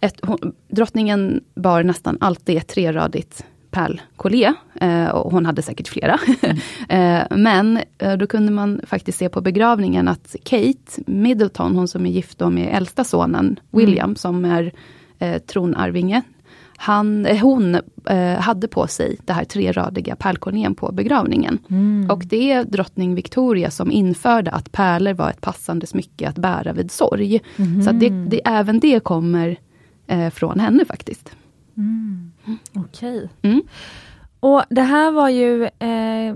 [0.06, 4.54] ett, hon, drottningen bar nästan alltid ett treradigt pärlkollier.
[4.82, 6.20] Eh, och hon hade säkert flera.
[6.44, 6.58] Mm.
[7.30, 12.06] eh, men eh, då kunde man faktiskt se på begravningen att Kate Middleton, hon som
[12.06, 14.16] är gift med äldsta sonen William, mm.
[14.16, 14.72] som är
[15.20, 16.22] eh, tronarvinge.
[16.78, 21.60] Han, eh, hon eh, hade på sig det här treradiga pärlkollieren på begravningen.
[21.70, 22.10] Mm.
[22.12, 26.74] Och det är drottning Victoria som införde att pärlor var ett passande smycke att bära
[26.74, 27.42] vid sorg.
[27.58, 27.84] Mm.
[27.84, 29.58] Så det, det, även det kommer
[30.08, 31.36] eh, från henne faktiskt.
[31.78, 32.32] Mm.
[32.74, 33.18] Okej.
[33.18, 33.52] Okay.
[33.52, 33.62] Mm.
[34.40, 36.36] Och det här var ju eh,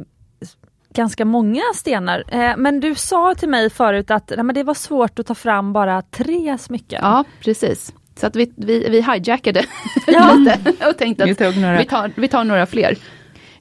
[0.94, 2.24] ganska många stenar.
[2.28, 5.36] Eh, men du sa till mig förut att nej, men det var svårt att ta
[5.36, 7.00] fram bara tre smycken.
[7.04, 7.94] Ja, precis.
[8.16, 9.66] Så att vi, vi, vi hijackade
[10.08, 10.34] ja.
[10.38, 12.98] lite och tänkte att vi, vi, tar, vi tar några fler.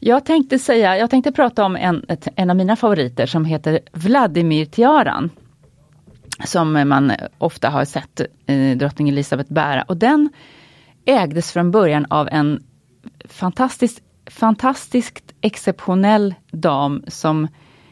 [0.00, 5.30] Jag tänkte säga, jag tänkte prata om en, en av mina favoriter som heter Vladimir-tiaran
[6.44, 9.82] som man ofta har sett eh, drottning Elisabeth bära.
[9.82, 10.28] Och den
[11.04, 12.62] ägdes från början av en
[13.24, 17.48] fantastiskt, fantastiskt exceptionell dam som,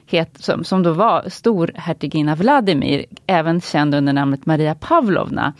[0.06, 5.54] het, som, som då var storhertiginna Vladimir, även känd under namnet Maria Pavlovna.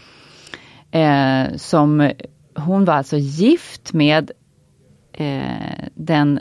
[0.91, 2.11] Eh, som,
[2.55, 4.31] hon var alltså gift med
[5.13, 6.41] eh, den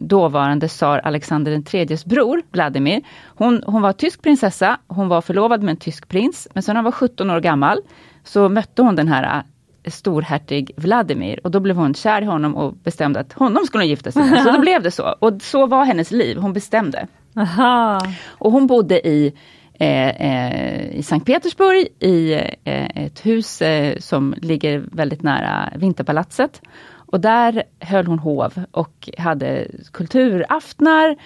[0.00, 3.02] dåvarande tsar Alexander IIIs bror, Vladimir.
[3.26, 6.78] Hon, hon var tysk prinsessa, hon var förlovad med en tysk prins, men sen när
[6.78, 7.78] hon var 17 år gammal
[8.24, 9.44] så mötte hon den här
[9.84, 13.84] äh, storhertig Vladimir och då blev hon kär i honom och bestämde att honom skulle
[13.84, 14.42] hon gifta sig med.
[14.42, 15.14] Så då blev det så.
[15.18, 17.06] Och så var hennes liv, hon bestämde.
[17.36, 18.00] Aha.
[18.28, 19.32] Och hon bodde i
[19.80, 22.32] eh, eh, i Sankt Petersburg i
[22.64, 26.62] eh, ett hus eh, som ligger väldigt nära Vinterpalatset.
[27.10, 31.16] Och där höll hon hov och hade kulturaftnar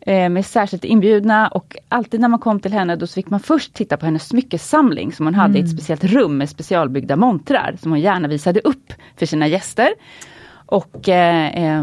[0.00, 3.74] eh, med särskilt inbjudna och alltid när man kom till henne då fick man först
[3.74, 5.56] titta på hennes smyckessamling som hon hade mm.
[5.56, 5.78] i ett mm.
[5.78, 9.94] speciellt rum med specialbyggda montrar som hon gärna visade upp för sina gäster.
[10.66, 11.82] Och eh, eh,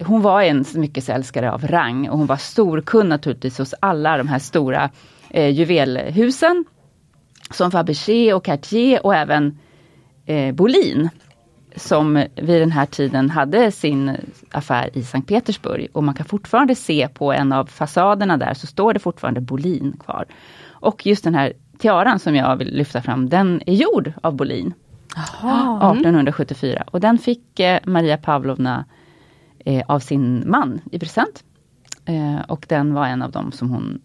[0.00, 4.38] hon var en smyckesälskare av rang och hon var storkund naturligtvis hos alla de här
[4.38, 4.90] stora
[5.30, 6.64] eh, juvelhusen.
[7.50, 9.58] Som Fabergé och Cartier och även
[10.26, 11.08] eh, Bolin
[11.76, 14.16] som vid den här tiden hade sin
[14.50, 15.88] affär i Sankt Petersburg.
[15.92, 19.96] Och man kan fortfarande se på en av fasaderna där så står det fortfarande Bolin
[20.04, 20.26] kvar.
[20.70, 24.74] Och just den här tiaran som jag vill lyfta fram, den är gjord av Bolin.
[25.16, 26.72] Aha, 1874.
[26.72, 26.88] Mm.
[26.90, 28.84] Och den fick eh, Maria Pavlovna
[29.58, 31.44] eh, av sin man i present.
[32.04, 34.00] Eh, och den var en av dem som hon,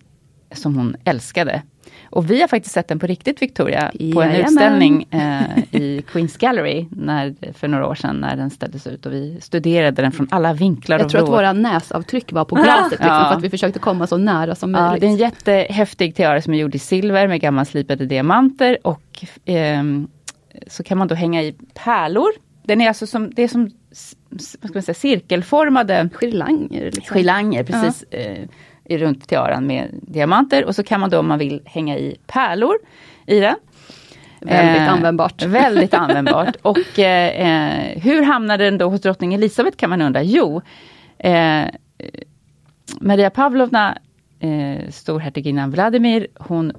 [0.51, 1.62] som hon älskade.
[2.10, 4.41] Och vi har faktiskt sett den på riktigt Victoria, på en Jajamän.
[4.45, 9.13] utställning eh, i Queens Gallery när, för några år sedan när den ställdes ut och
[9.13, 12.91] vi studerade den från alla vinklar Jag och tror att våra näsavtryck var på glaset,
[12.91, 13.30] liksom, Ja.
[13.30, 15.02] för att vi försökte komma så nära som Ja, möjligt.
[15.02, 20.08] det är en jättehäftig tiara som är gjord i silver med gammalslipade diamanter och ehm,
[20.67, 22.30] så kan man då hänga i pärlor.
[22.63, 23.71] Den är alltså som, det är som
[24.30, 26.91] vad ska man säga, cirkelformade Girlanger.
[26.95, 27.17] Liksom.
[27.17, 28.47] girlanger precis eh, i
[28.89, 32.76] runt tiaran med diamanter och så kan man då om man vill hänga i pärlor
[33.26, 33.56] i den.
[34.41, 35.43] Väldigt Eh, användbart.
[35.45, 36.56] Väldigt användbart.
[36.62, 40.23] Och eh, eh, hur hamnade den då hos drottning Elisabeth kan man undra.
[40.23, 40.62] Jo,
[41.17, 41.65] eh,
[43.00, 43.97] Maria Pavlovna,
[44.39, 46.71] eh, storhertiginnan Vladimir, hon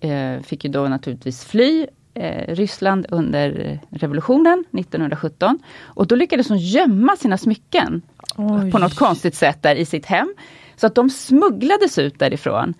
[0.00, 5.58] eh, fick ju då naturligtvis fly eh, Ryssland under revolutionen 1917.
[5.80, 8.02] Och då lyckades hon gömma sina smycken
[8.36, 8.70] Oj.
[8.70, 10.34] på något konstigt sätt där i sitt hem.
[10.80, 12.74] Så att de smugglades ut därifrån.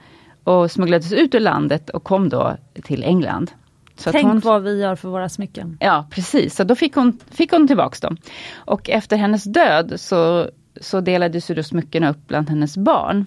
[0.45, 3.51] Och smugglades ut ur landet och kom då till England.
[3.97, 5.79] Så att Tänk hon, vad vi gör för våra smycken.
[5.81, 8.17] Ja precis, så då fick hon, fick hon tillbaks dem.
[8.55, 13.27] Och efter hennes död så, så delades ju då smyckena upp bland hennes barn.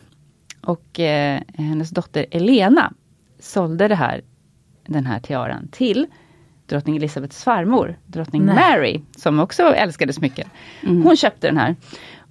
[0.62, 2.94] Och eh, hennes dotter Elena
[3.40, 4.22] sålde det här,
[4.86, 6.08] den här tiaran till
[6.72, 8.56] drottning Elisabeths farmor, drottning Nej.
[8.56, 10.50] Mary, som också älskade smycken.
[10.82, 11.76] Hon köpte den här.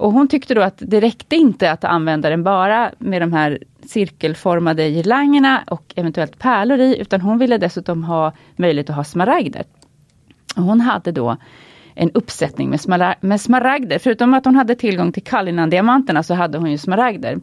[0.01, 3.59] Och hon tyckte då att det räckte inte att använda den bara med de här
[3.87, 9.65] cirkelformade girlangerna och eventuellt pärlor i, utan hon ville dessutom ha möjlighet att ha smaragder.
[10.57, 11.37] Och hon hade då
[11.95, 13.99] en uppsättning med, smara- med smaragder.
[13.99, 17.39] Förutom att hon hade tillgång till Kallinan-diamanterna så hade hon ju smaragder.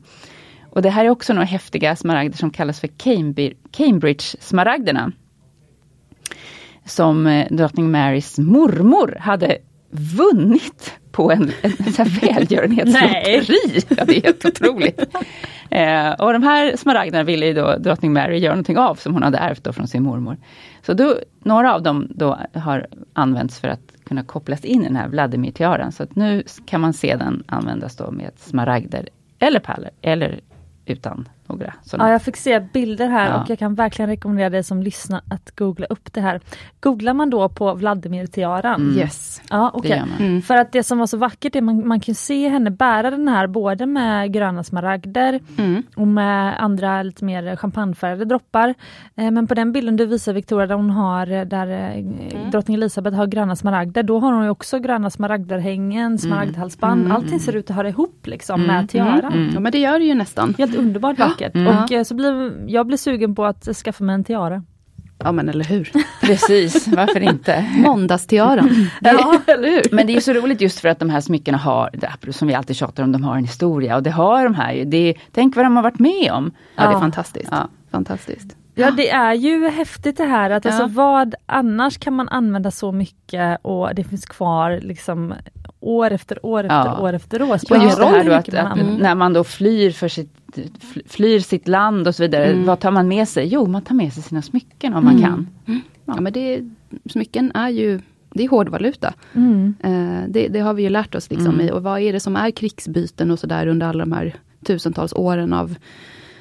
[0.69, 2.89] Och det här är också några häftiga smaragder som kallas för
[3.71, 5.11] Cambridge-smaragderna.
[6.85, 9.57] Som eh, drottning Marys mormor hade
[9.89, 13.81] vunnit på en, en, en välgörenhetslotteri.
[13.87, 15.15] Ja, det är helt otroligt.
[15.69, 19.23] Eh, och de här smaragderna ville ju då drottning Mary göra någonting av som hon
[19.23, 20.37] hade ärvt då från sin mormor.
[20.85, 24.95] Så då, några av dem då har använts för att kunna kopplas in i den
[24.95, 25.91] här Vladimir-tiaran.
[25.91, 30.39] Så att nu kan man se den användas då med smaragder eller pärlor eller
[30.85, 31.73] utan några.
[31.83, 32.09] sådana.
[32.09, 33.41] Ja, jag fick se bilder här Ja.
[33.41, 36.41] och jag kan verkligen rekommendera dig som lyssnar att googla upp det här.
[36.79, 38.81] Googlar man då på Vladimir-tiaran?
[38.81, 38.97] Mm.
[38.97, 39.41] Yes.
[39.49, 39.91] Ja, Det okej.
[39.91, 40.27] gör man.
[40.27, 40.41] Mm.
[40.41, 43.27] För att det som var så vackert är man, man kan se henne bära den
[43.27, 45.83] här både med gröna smaragder Mm.
[45.95, 48.73] och med andra lite mer champagnefärgade droppar.
[49.15, 52.75] Eh, men på den bilden du visar Victoria där hon har eh, där eh, drottning
[52.75, 57.01] Elisabeth har gröna smaragder, då har hon ju också gröna smaragderhängen, smaragdhalsband.
[57.01, 57.11] Mm.
[57.11, 58.75] Allting ser ut att höra ihop liksom Mm.
[58.75, 59.33] med tiaran.
[59.33, 59.49] Mm.
[59.53, 60.55] Ja men det gör det ju nästan.
[60.57, 61.55] Helt underbart vackert.
[61.55, 61.83] Mm.
[61.83, 64.63] Och eh, så blir, jag blir sugen på att skaffa mig en tiara.
[65.19, 65.91] Ja men eller hur.
[66.21, 67.65] Precis, varför inte?
[67.77, 68.69] Måndagstiaran.
[69.01, 69.95] Ja, eller hur.
[69.95, 71.89] Men det är så roligt just för att de här smyckena har,
[72.31, 73.95] som vi alltid tjatar om, de har en historia.
[73.95, 75.13] Och det har de här ju.
[75.31, 76.51] Tänk vad de har varit med om.
[76.75, 76.99] Ja det är Ja.
[76.99, 77.49] fantastiskt.
[77.51, 77.67] Ja.
[77.91, 78.55] Fantastiskt.
[78.75, 80.89] Ja det är ju häftigt det här att alltså Ja.
[80.91, 85.33] vad annars kan man använda så mycket och det finns kvar liksom
[85.79, 86.99] år efter år efter Ja.
[87.01, 87.57] år efter år.
[87.57, 90.33] Spelar ingen roll här hur mycket att, man att när man då flyr, för sitt,
[90.79, 92.45] fly- flyr sitt land och så vidare.
[92.45, 92.65] Mm.
[92.65, 93.47] Vad tar man med sig?
[93.47, 95.23] Jo, man tar med sig sina smycken om man Mm.
[95.23, 95.47] kan.
[96.05, 96.61] Ja men det,
[97.09, 97.99] smycken är ju,
[98.33, 99.13] det är hårdvaluta.
[99.33, 99.73] Mm.
[99.83, 101.67] Eh, det, det har vi ju lärt oss liksom Mm.
[101.67, 101.71] i.
[101.71, 104.35] Och vad är det som är krigsbyten och sådär under alla de här
[104.65, 105.75] tusentals åren av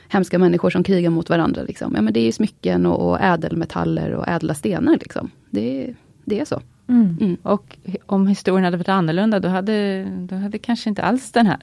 [0.08, 1.62] hemska människor som krigar mot varandra.
[1.62, 1.92] Liksom.
[1.96, 4.92] Ja, men det är ju smycken och, och ädelmetaller och ädla stenar.
[4.92, 5.30] Liksom.
[5.50, 5.94] Det,
[6.24, 6.60] det är så.
[6.88, 7.16] Mm.
[7.20, 7.36] Mm.
[7.42, 11.56] Och om historien hade varit annorlunda då hade, då hade kanske inte alls den här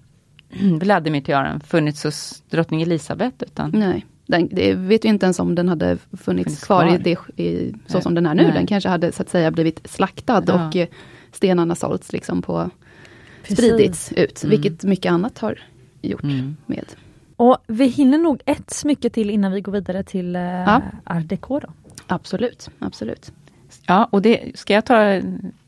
[0.80, 3.36] Vladimir-tiaran funnits hos drottning Elisabeth.
[3.44, 6.96] Utan, Nej, den, det vet vi inte ens om den hade funnits Funnits kvar, kvar.
[6.96, 6.98] I
[7.36, 8.44] det, i, så som den är nu.
[8.44, 8.52] Nej.
[8.54, 10.68] Den kanske hade så att säga blivit slaktad Ja.
[10.68, 10.88] och eh,
[11.32, 12.70] stenarna sålts liksom på,
[13.44, 13.58] Precis.
[13.58, 14.44] spridits ut.
[14.44, 14.50] Mm.
[14.62, 15.60] Vilket mycket annat har
[16.02, 16.56] gjort Mm.
[16.66, 16.86] med.
[17.36, 20.82] Och vi hinner nog ett smycke till innan vi går vidare till eh, Ja.
[21.04, 21.68] art déco då.
[22.08, 23.32] Absolut, absolut.
[23.88, 25.22] Ja, och det, ska jag ta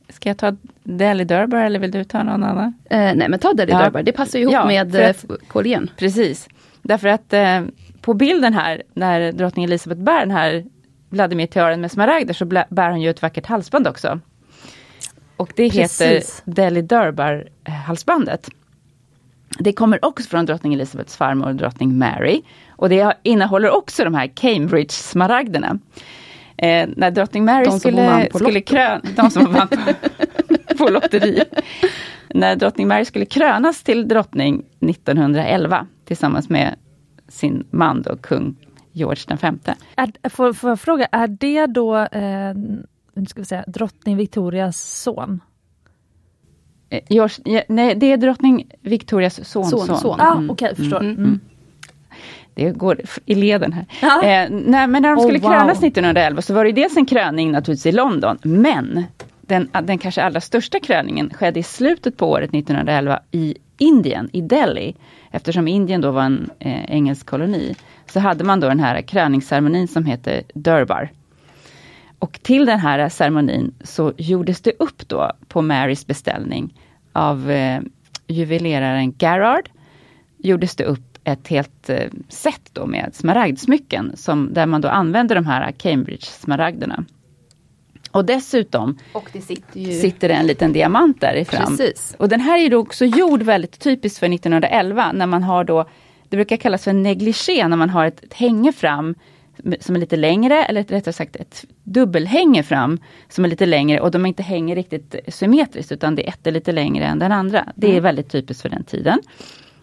[0.10, 2.73] Ska jag ta Delhi Durbar eller vill du ta någon annan?
[2.89, 3.84] Eh, nej men ta Daddy Ja.
[3.84, 5.89] Durbar, det passar ihop Ja, med eh, att- koljen.
[5.97, 6.47] Precis.
[6.82, 7.62] Därför att eh,
[8.01, 10.65] på bilden här, när drottning Elisabeth bär den här
[11.10, 14.19] Vladimir-tiaran med smaragder, så bär hon ju ett vackert halsband också.
[15.38, 16.01] Och det Precis.
[16.01, 18.49] heter Delhi Durbar-halsbandet.
[19.60, 22.41] Det kommer också från drottning Elisabeths farmor, drottning Mary.
[22.69, 25.80] Och det innehåller också de här Cambridge-smaragderna.
[26.58, 28.65] Eh, när drottning Mary De skulle, skulle Lotto.
[28.65, 29.78] krön, de som vann på,
[30.78, 31.44] på lotteri.
[32.30, 36.76] När drottning Mary skulle krönas till drottning 1911 tillsammans med
[37.28, 38.56] sin man då, kung
[38.91, 39.76] George den femte.
[39.96, 42.54] Är, får, får jag fråga, är det då eh,
[43.28, 45.41] ska vi säga, drottning Victorias son?
[46.89, 49.86] Eh, George, nej, det är drottning Victorias sonson.
[49.88, 50.15] Sonson.
[50.20, 50.50] Ja, Mm.
[50.50, 51.00] okej, förstår.
[51.00, 51.18] Mm.
[51.18, 51.39] Mm.
[52.56, 53.86] Det går i leden här.
[54.02, 54.24] Ja.
[54.24, 55.50] Eh, nej, men när de Oh, skulle wow.
[55.50, 59.04] krönas 1911 så var det dels en kröning naturligtvis i London, men
[59.41, 64.41] den, den kanske allra största kröningen skedde i slutet på året 1911 i Indien, i
[64.41, 64.96] Delhi.
[65.32, 69.88] Eftersom Indien då var en eh, engelsk koloni, så hade man då den här kröningsceremonin
[69.88, 71.12] som heter Durbar.
[72.20, 76.74] Och till den här ceremonin så gjordes det upp då på Marys beställning
[77.13, 77.82] av eh,
[78.28, 79.70] juveleraren Garrard.
[80.38, 85.35] Gjordes det upp ett helt eh, set då med smaragdsmycken som, där man då använder
[85.35, 87.05] de här Cambridge-smaragderna.
[88.11, 89.99] Och dessutom Och det sitter ju...
[89.99, 91.77] sitter det en liten diamant där i fram.
[91.77, 92.15] Precis.
[92.19, 95.89] Och den här är då också gjord väldigt typiskt för 1911 när man har då,
[96.29, 99.15] det brukar kallas för negligé, när man har ett, ett hänge fram
[99.79, 104.11] som är lite längre, eller rättare sagt ett dubbelhänge fram som är lite längre och
[104.11, 107.73] de inte hänger riktigt symmetriskt utan det ett är lite längre än den andra.
[107.75, 109.19] Det är väldigt typiskt för den tiden.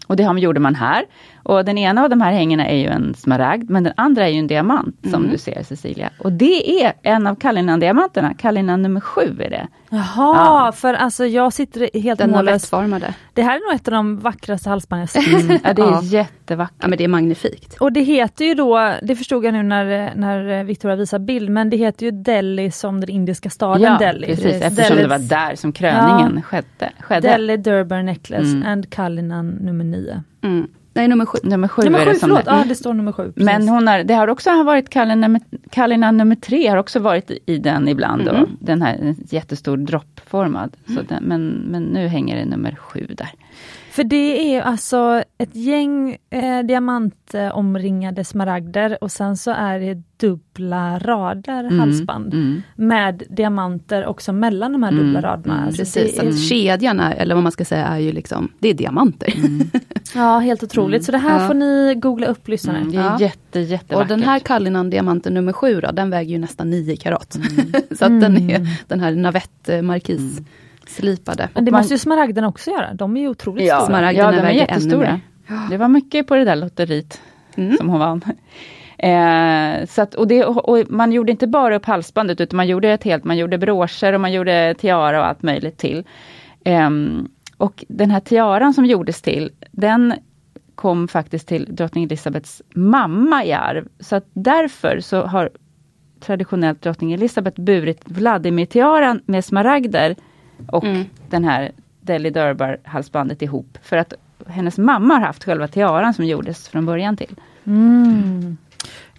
[0.07, 1.05] Och det gjorde man här.
[1.43, 4.31] Och den ena av de här hängena är ju en smaragd, men den andra är
[4.33, 6.11] ju en diamant som du ser Cecilia.
[6.19, 9.69] Och det är en av Kallinan-diamanterna, Kallinan nummer sju är det.
[9.91, 12.63] Jaha, för alltså jag sitter helt Den har mållös.
[12.65, 13.15] vettformade.
[13.35, 15.61] Det här är nog ett av de vackraste halsbanden jag sett.
[15.65, 16.03] Ja, det är Ja.
[16.03, 16.77] jättevackert.
[16.81, 17.77] Ja men det är magnifikt.
[17.81, 21.71] Och det heter ju då, det förstod jag nu när, när Victoria visar bild, men
[21.71, 24.27] det heter ju Delhi som den indiska staden Ja, Delhi.
[24.27, 26.93] precis, eftersom det var där som kröningen skedde.
[27.01, 27.29] skedde.
[27.29, 28.67] Delhi Durbar Necklace Mm.
[28.67, 30.23] and Kallinan nummer nio.
[30.43, 30.69] Mm.
[30.95, 31.39] Nej, nummer sju.
[31.43, 32.51] Nummer sju Nummer är sju, det som förlåt, det.
[32.51, 33.23] ja det står nummer sju.
[33.33, 33.45] Precis.
[33.45, 37.31] Men hon har, det har också varit Kallina nummer, Kallina nummer tre har också varit
[37.47, 38.25] i- den ibland.
[38.25, 38.49] Då, Mm.
[38.61, 40.77] den här en jättestor droppformad.
[40.87, 43.31] Så den, men, men nu hänger det nummer sju där.
[43.93, 50.99] För det är alltså ett gäng eh, diamantomringade smaragder och sen så är det dubbla
[50.99, 52.63] rader halsband Mm.
[52.77, 55.55] med diamanter också mellan de här Mm, dubbla raderna.
[55.55, 58.13] mm, Alltså Precis, det är, att kedjan är, eller vad man ska säga, är ju
[58.13, 59.35] liksom, det är diamanter.
[60.15, 61.05] ja, helt otroligt.
[61.05, 61.47] Så det här Ja.
[61.47, 62.77] får ni googla upp lyssnare.
[62.79, 63.21] Mm, det är Ja.
[63.21, 63.97] jätte, jättevackert.
[64.13, 67.39] Och den här Kallinan diamanten nummer sju då, den väger ju nästan 9 karat.
[67.99, 70.41] så att den är den här navett markis
[70.87, 71.49] slipade.
[71.55, 72.95] Men det man- måste ju smaragderna också göra.
[72.95, 73.87] De är ju otroligt ja, stora.
[73.87, 75.21] Smaragderna ja, de är jättestora.
[75.71, 77.21] Det var mycket på det där lotteriet
[77.57, 77.77] Mm.
[77.77, 78.21] som hon vann.
[78.99, 82.89] Eh, så att, och, det, och man gjorde inte bara upp halsbandet utan man gjorde
[82.89, 86.05] ett helt, man gjorde broscher och man gjorde tiara och allt möjligt till.
[86.65, 90.15] Ehm, och den här tiaran som gjordes till, den
[90.75, 93.89] kom faktiskt till drottning Elisabeths mamma i arv.
[94.01, 95.51] Så att därför så har
[96.21, 100.17] traditionellt drottning Elisabeth burit Vladimir-tiaran med smaragder
[100.69, 101.05] och Mm.
[101.31, 101.71] den här
[102.01, 103.79] Delhi Durbar halsbandet ihop.
[103.83, 104.13] För att
[104.47, 107.35] hennes mamma har haft själva tiaran som gjordes från början till.
[107.67, 108.57] Mm.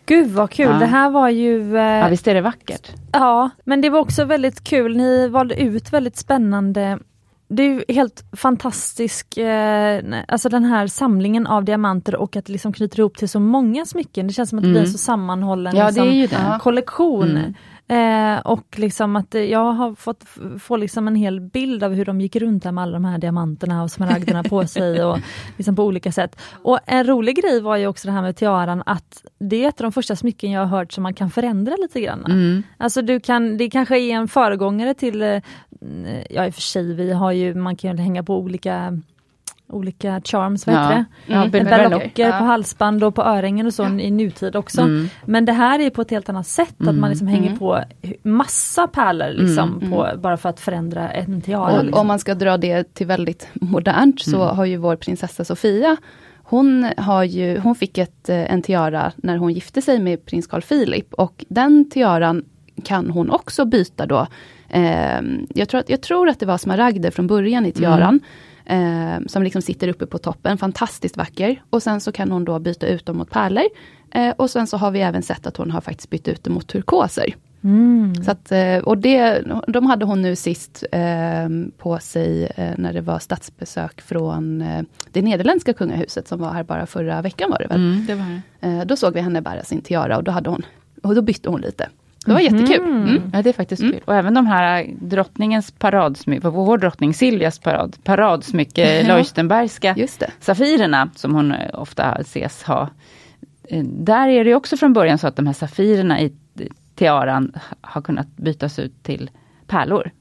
[0.06, 0.80] Gud vad kul, Ja.
[0.80, 1.78] det här var ju...
[1.78, 2.92] Eh, Ja, visst är det vackert?
[3.12, 4.98] Ja, men det var också väldigt kul.
[4.98, 7.00] Ni valde ut väldigt spännande
[7.48, 12.52] det är ju helt fantastisk, eh, alltså den här samlingen av diamanter och att det
[12.54, 14.28] liksom knyter ihop till så många smycken.
[14.28, 14.92] Det känns som att det blir en Mm.
[14.92, 16.58] så sammanhållen Ja, liksom, det är ju det.
[16.62, 17.30] kollektion.
[17.30, 17.54] Mm.
[17.94, 20.24] Eh, och liksom att jag har fått
[20.60, 23.18] få liksom en hel bild av hur de gick runt här med alla de här
[23.18, 25.20] diamanterna och smaragderna på sig och
[25.58, 26.42] liksom på olika sätt.
[26.64, 29.82] Och en rolig grej var ju också det här med tiaran att det är ett
[29.82, 32.26] av de första smycken jag har hört som man kan förändra lite grann.
[32.26, 32.64] Mm.
[32.78, 35.42] Alltså du kan, det kanske är en föregångare till, eh,
[36.30, 39.00] ja i och för sig vi har ju, man kan ju hänga på olika
[39.70, 40.82] olika charms, vad Ja.
[40.82, 41.06] heter det?
[41.34, 41.52] Ja, Mm.
[41.52, 42.38] ber- Berlocker Ja.
[42.38, 44.82] på halsband och på örhängen och så i nutid också.
[44.82, 45.08] Mm.
[45.26, 47.60] Men det här är på ett helt annat sätt, att man liksom hänger Mm.
[47.60, 47.80] på
[48.24, 49.92] massa pärlor liksom, Mm.
[49.92, 51.78] på, bara för att förändra en tiara.
[51.78, 52.02] Och liksom.
[52.02, 54.56] om man ska dra det till väldigt modernt så Mm.
[54.58, 55.98] har ju vår prinsessa Sofia
[56.46, 60.48] hon, har ju, hon fick ett, eh, en tiara när hon gifte sig med prins
[60.48, 62.44] Carl Philip och den tiaran
[62.84, 64.28] kan hon också byta då.
[64.70, 68.20] Eh, jag, tror att, jag tror att det var smaragder från början i tiaran.
[68.66, 71.62] Eh, som liksom sitter uppe på toppen, fantastiskt vacker.
[71.70, 73.64] Och sen så kan hon då byta ut dem mot pärlor.
[74.12, 76.54] Eh, och sen så har vi även sett att hon har faktiskt bytt ut dem
[76.54, 77.36] mot turkoser.
[77.64, 78.24] Mm.
[78.24, 82.94] Så att, eh, och det, de hade hon nu sist eh, på sig eh, när
[82.94, 87.60] det var statsbesök från eh, det nederländska kungahuset som var här bara förra veckan var
[87.60, 87.78] det väl.
[87.78, 88.26] Mm, det var
[88.60, 88.86] det.
[88.86, 90.66] Då såg vi henne bära sin tiara och då, hade hon,
[91.04, 91.90] och då bytte hon lite.
[92.26, 92.86] Det var jättekul.
[92.88, 93.22] Mm.
[93.34, 93.94] Ja, det är faktiskt Mm.
[93.94, 94.02] kul.
[94.06, 99.08] Och även de här drottningens paradsmycke, vår drottning Silvias parad, paradsmycke, Ja.
[99.08, 99.96] Leuchtenbergska.
[100.40, 102.90] Safirerna, som hon eh, ofta ses ha.
[103.70, 106.34] Eh, Där är det också från början så att de här safirerna i
[106.96, 107.52] tiaran
[107.82, 109.30] har kunnat bytas ut till
[109.68, 110.12] pärlor.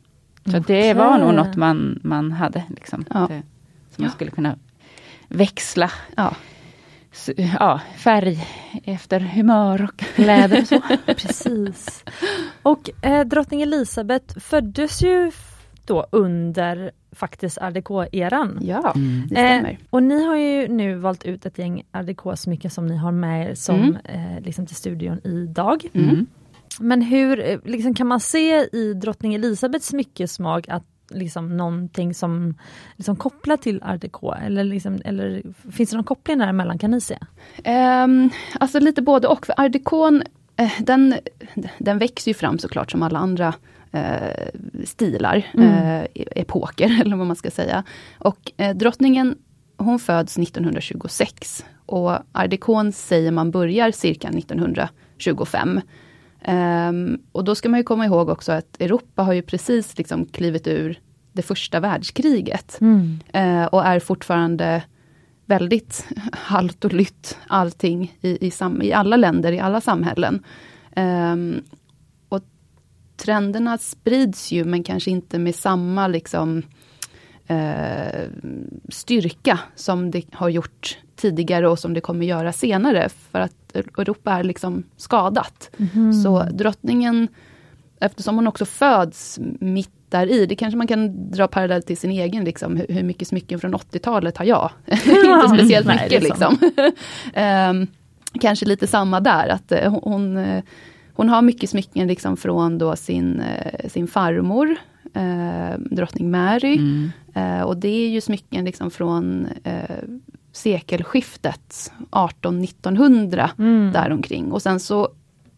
[0.51, 2.63] Så att det var nog något man, man hade.
[2.69, 3.27] Liksom, Ja.
[3.29, 3.43] det,
[3.95, 4.57] som man skulle kunna
[5.29, 6.35] växla Ja.
[7.37, 8.47] Ja, färg
[8.85, 10.81] efter humör och kläder och så.
[11.07, 12.05] Precis.
[12.63, 15.31] Och eh, drottning Elisabeth föddes ju
[15.87, 18.59] då under faktiskt art déco-eran.
[18.63, 19.23] Ja, mm.
[19.29, 19.71] det stämmer.
[19.71, 23.13] Eh, och ni har ju nu valt ut ett gäng art déco-smycken som ni har
[23.13, 23.97] med er som, mm.
[24.05, 25.85] eh, liksom till studion idag.
[25.93, 26.27] Mm.
[26.81, 32.55] Men hur eh, liksom, kan man se i drottning Elisabeths smyckesmak att liksom någonting som
[32.97, 34.33] liksom kopplar till art déco?
[34.33, 35.43] Eller, liksom, eller
[35.73, 37.19] finns det någon koppling däremellan kan ni se?
[38.05, 39.47] Um, alltså lite både och.
[39.47, 40.23] För art décon,
[40.57, 41.15] eh, den,
[41.79, 43.55] den växer ju fram såklart som alla andra
[43.93, 44.49] eh,
[44.85, 45.69] stilar, mm.
[45.69, 47.85] eh, epoker eller vad man ska säga.
[48.19, 49.37] Och eh, drottningen
[49.77, 55.81] hon föds 1926 och art säger man börjar cirka 1925.
[56.49, 60.27] Um, och då ska man ju komma ihåg också att Europa har ju precis liksom
[60.27, 61.01] klivit ur
[61.33, 62.81] det första världskriget.
[62.81, 63.21] Mm.
[63.37, 64.83] Uh, och är fortfarande
[65.47, 70.45] väldigt halt och lytt allting i, i, sam, i alla länder, i alla samhällen.
[70.97, 71.63] Um,
[72.29, 72.43] och
[73.17, 76.63] trenderna sprids ju men kanske inte med samma liksom
[77.51, 78.27] uh,
[78.89, 83.09] styrka som det har gjort tidigare och som det kommer göra senare.
[83.31, 85.71] För att Europa är liksom skadat.
[85.95, 86.13] Mm.
[86.13, 87.29] Så drottningen,
[88.01, 92.11] eftersom hon också föds mitt där i, det kanske man kan dra parallell till sin
[92.11, 94.71] egen, liksom, hur, hur mycket smycken från 80-talet har jag?
[94.87, 96.59] Inte speciellt mycket Nej, liksom.
[97.71, 97.87] um,
[98.41, 100.63] kanske lite samma där, att uh, hon, uh,
[101.13, 104.77] hon har mycket smycken liksom från då sin, uh, sin farmor,
[105.79, 106.77] drottning Mary.
[106.77, 107.67] Mm.
[107.67, 109.49] och det är ju smycken liksom från
[110.53, 113.93] sekelskiftet, 18-1900 mm.
[113.93, 114.53] däromkring.
[114.53, 115.09] Och sen så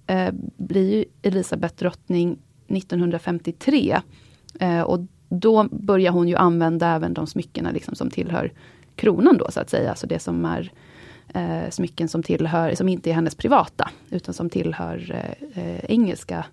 [0.06, 2.38] eh, blir Elisabeth drottning
[2.68, 4.00] 1953.
[4.60, 8.52] Eh, och då börjar hon ju använda även de smyckena liksom som tillhör
[8.96, 9.90] kronan då så att säga.
[9.90, 10.72] Alltså det som är
[11.34, 16.46] eh, smycken som tillhör, som inte är hennes privata, utan som tillhör eh, eh engelska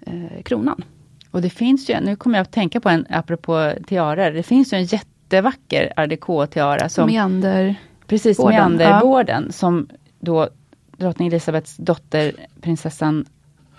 [0.00, 0.84] eh, kronan.
[1.30, 4.72] Och det finns ju, nu kommer jag att tänka på en, apropå tiaror, det finns
[4.72, 6.88] ju en jätte jättevacker art déco-tiara.
[6.88, 7.74] Som, Meander.
[8.06, 9.52] Precis, meanderborden ja.
[9.52, 9.88] som
[10.20, 10.48] då
[10.96, 13.24] drottning Elisabeths dotter prinsessan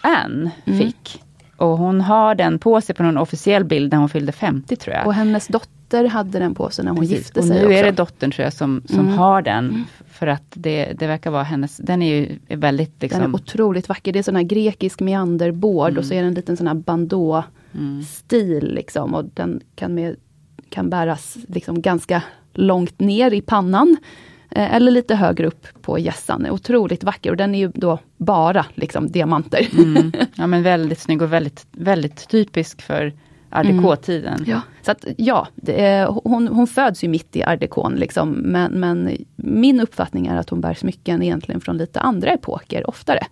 [0.01, 0.79] Anne mm.
[0.79, 1.23] fick.
[1.57, 4.95] Och hon har den på sig på någon officiell bild när hon fyllde 50 tror
[4.95, 5.07] jag.
[5.07, 7.17] Och hennes dotter hade den på sig när hon Precis.
[7.17, 7.51] gifte sig.
[7.51, 7.73] Och nu också.
[7.73, 9.13] är det dottern tror jag som, som mm.
[9.13, 9.65] har den.
[9.69, 9.83] Mm.
[10.09, 13.21] För att det, det verkar vara hennes, den är ju väldigt liksom...
[13.21, 14.13] Den är otroligt vacker.
[14.13, 18.63] Det är sån här grekisk meanderbord och så är det en liten sån här bandå-stil
[18.63, 18.75] mm.
[18.75, 19.13] liksom.
[19.13, 20.15] Och den kan med
[20.69, 23.97] kan bäras liksom ganska långt ner i pannan.
[24.49, 26.47] Eh, eller lite högre upp på hjässan.
[26.49, 29.67] Otroligt vacker och den är ju då bara liksom diamanter.
[29.77, 30.11] Mm.
[30.35, 33.13] Ja men väldigt snygg och väldigt, väldigt typisk för
[33.49, 34.49] art tiden mm.
[34.49, 39.17] Ja, så att, ja är, hon, hon föds ju mitt i art liksom, men, men
[39.35, 43.25] min uppfattning är att hon bär smycken egentligen från lite andra epoker oftare.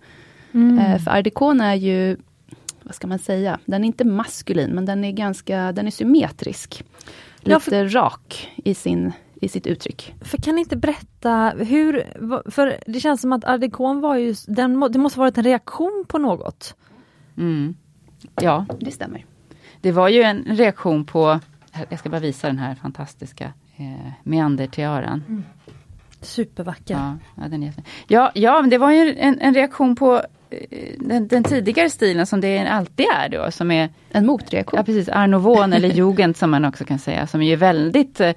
[0.52, 0.78] Mm.
[0.78, 2.16] Eh, för art är ju,
[2.86, 6.84] vad ska man säga, den är inte maskulin men den är ganska, den är symmetrisk
[7.38, 10.14] lite ja, för, rak i, sin, i sitt uttryck.
[10.20, 12.04] För kan ni inte berätta hur,
[12.50, 16.18] för det känns som att ardekon var ju, den, det måste varit en reaktion på
[16.18, 16.74] något?
[17.36, 17.76] Mm.
[18.40, 19.24] Ja, det stämmer.
[19.80, 21.40] Det var ju en reaktion på,
[21.88, 25.22] jag ska bara visa den här fantastiska eh, meandertiaran.
[25.28, 25.44] Mm.
[26.20, 26.94] Supervacker.
[26.94, 27.72] Ja, ja, den är,
[28.06, 30.22] ja, ja, det var ju en, en reaktion på
[30.98, 34.78] den, den, tidigare stilen som det alltid är då, som är en motreaktion.
[34.78, 38.32] Ja precis, Art Nouveau eller Jugend som man också kan säga, som är väldigt eh,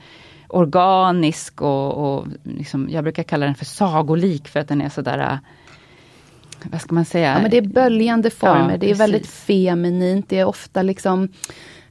[0.48, 5.20] organisk och, och liksom, jag brukar kalla den för sagolik för att den är sådär
[5.20, 5.38] eh,
[6.64, 7.34] vad ska man säga?
[7.34, 11.30] Ja, men det är böljande former, ja, det är väldigt feminint, det är ofta liksom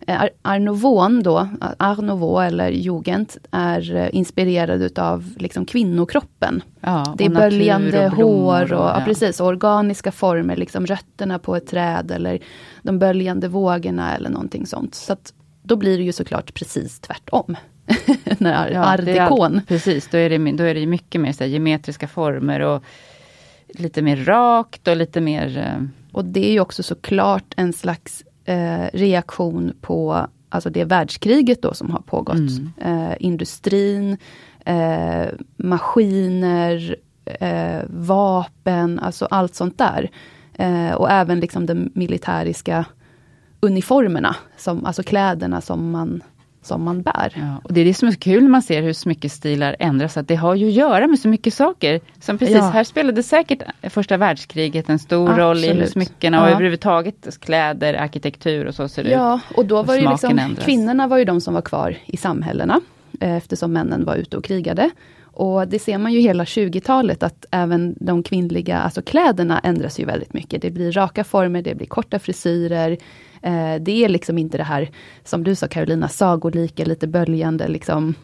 [0.08, 1.48] Eh, Art Nouveau då,
[1.78, 6.62] Art Nouveau eller Jugend, är eh, inspirerad utav liksom kvinnokroppen.
[6.80, 9.02] Ja, det är böljande och hår och, och ja.
[9.04, 12.38] precis, organiska former, liksom rötterna på ett träd eller
[12.82, 14.94] de böljande vågorna eller någonting sånt.
[14.94, 15.32] Så att,
[15.62, 17.56] då blir det ju såklart precis tvärtom.
[18.38, 19.00] När ja, art
[19.66, 22.84] Precis, då är det, då är det mycket mer så här, geometriska former och
[23.68, 25.58] lite mer rakt och lite mer...
[25.58, 31.62] Eh, och det är ju också såklart en slags eh, reaktion på alltså det världskriget
[31.62, 32.36] då som har pågått.
[32.36, 32.70] Mm.
[32.80, 34.16] Eh, industrin,
[34.64, 35.26] eh,
[35.56, 40.10] maskiner, eh, vapen, alltså allt sånt där.
[40.54, 42.84] Eh, och även liksom de militäriska
[43.60, 46.22] uniformerna, som, alltså kläderna som man
[46.68, 47.32] som man bär.
[47.36, 50.16] Ja, och Det är det som är så kul när man ser hur smyckestilar ändras,
[50.16, 52.00] att det har ju att göra med så mycket saker.
[52.20, 52.70] Som precis, ja.
[52.70, 55.70] här spelade säkert första världskriget en stor Absolut.
[55.70, 56.52] roll i smyckena och ja.
[56.52, 59.56] överhuvudtaget kläder, arkitektur och så ser det Ja, ut.
[59.58, 62.80] och då var och ju liksom, kvinnorna var ju de som var kvar i samhällena,
[63.20, 64.90] eh, eftersom männen var ute och krigade.
[65.40, 70.04] Och det ser man ju hela 20-talet att även de kvinnliga, alltså kläderna ändras ju
[70.04, 70.62] väldigt mycket.
[70.62, 72.96] Det blir raka former, det blir korta frisyrer.
[73.42, 74.90] Eh, det är liksom inte det här,
[75.24, 78.14] som du sa Carolina, sagolika, lite böljande liksom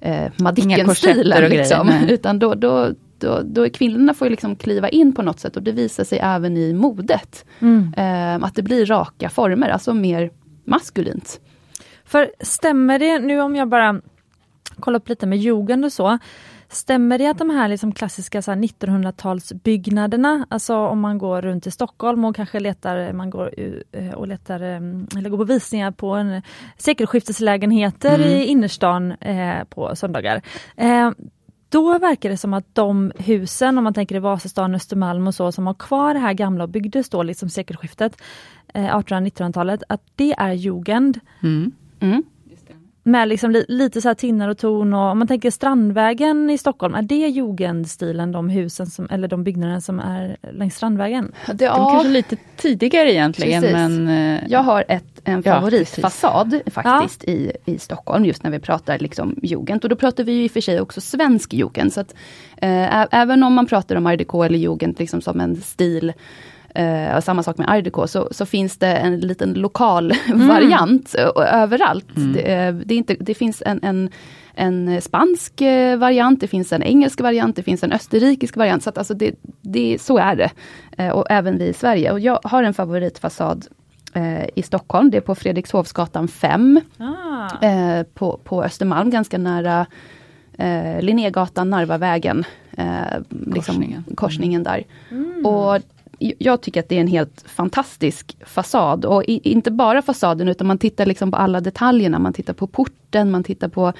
[0.00, 1.50] eh, Madicken-stilen.
[1.50, 1.90] Liksom.
[2.08, 5.72] Utan då, då, då, då kvinnorna får liksom kliva in på något sätt och det
[5.72, 7.44] visar sig även i modet.
[7.60, 7.94] Mm.
[7.96, 10.30] Eh, att det blir raka former, alltså mer
[10.64, 11.40] maskulint.
[12.04, 14.00] För stämmer det, nu om jag bara
[14.80, 16.18] kollar upp lite med jugend och så,
[16.72, 22.24] Stämmer det att de här liksom klassiska 1900-talsbyggnaderna, alltså om man går runt i Stockholm
[22.24, 23.54] och kanske letar, man går
[23.92, 24.80] eh, och letar, eh,
[25.16, 26.42] eller går på visningar på en
[26.76, 28.28] sekelskifteslägenheter mm.
[28.28, 30.42] i innerstan eh, på söndagar.
[30.76, 31.10] Eh,
[31.68, 35.52] då verkar det som att de husen, om man tänker i Vasastan, Östermalm och så,
[35.52, 38.22] som har kvar det här gamla och byggdes då liksom sekelskiftet,
[38.74, 41.20] eh, 1800-1900-talet, att det är jugend.
[41.42, 41.72] Mm.
[42.00, 42.22] Mm
[43.02, 46.58] med liksom li, lite så här tinnar och torn och om man tänker Strandvägen i
[46.58, 51.32] Stockholm, är det jugendstilen, de husen som, eller de byggnaderna som är längs Strandvägen?
[51.54, 53.76] Det, ja, de kanske lite tidigare egentligen Precis.
[53.76, 54.08] men...
[54.08, 57.32] Eh, Jag har ett, en favoritfasad ja, faktiskt ja.
[57.32, 59.84] i, i Stockholm, just när vi pratar liksom jugend.
[59.84, 61.92] Och då pratar vi i och för sig också svensk jugend.
[61.92, 62.14] Så att,
[62.56, 66.12] eh, även om man pratar om art déco eller jugend liksom som en stil
[66.74, 70.48] Eh, samma sak med art déco, så, så, finns det en liten lokal mm.
[70.48, 72.16] variant överallt.
[72.16, 72.32] Mm.
[72.32, 74.10] Det, eh, det, inte, det, finns en, en,
[74.54, 78.82] en spansk eh, variant, det finns en engelsk variant, det finns en österrikisk variant.
[78.82, 80.50] Så, att, alltså det, det, så är det.
[80.98, 82.12] Eh, och även vi i Sverige.
[82.12, 83.66] Och jag har en favoritfasad
[84.14, 86.80] eh, i Stockholm, det är på Fredrikshovsgatan 5.
[86.98, 87.66] Ah.
[87.66, 89.86] Eh, på, på Östermalm, ganska nära
[90.58, 92.44] eh, Linnégatan, Narvavägen.
[93.28, 94.04] liksom, korsningen.
[94.14, 94.84] korsningen där.
[95.10, 95.46] Mm.
[95.46, 95.82] Och
[96.20, 99.04] jag tycker att det är en helt fantastisk fasad.
[99.04, 102.18] Och inte bara fasaden, utan man tittar liksom på alla detaljerna.
[102.18, 103.92] Man tittar på porten, man tittar på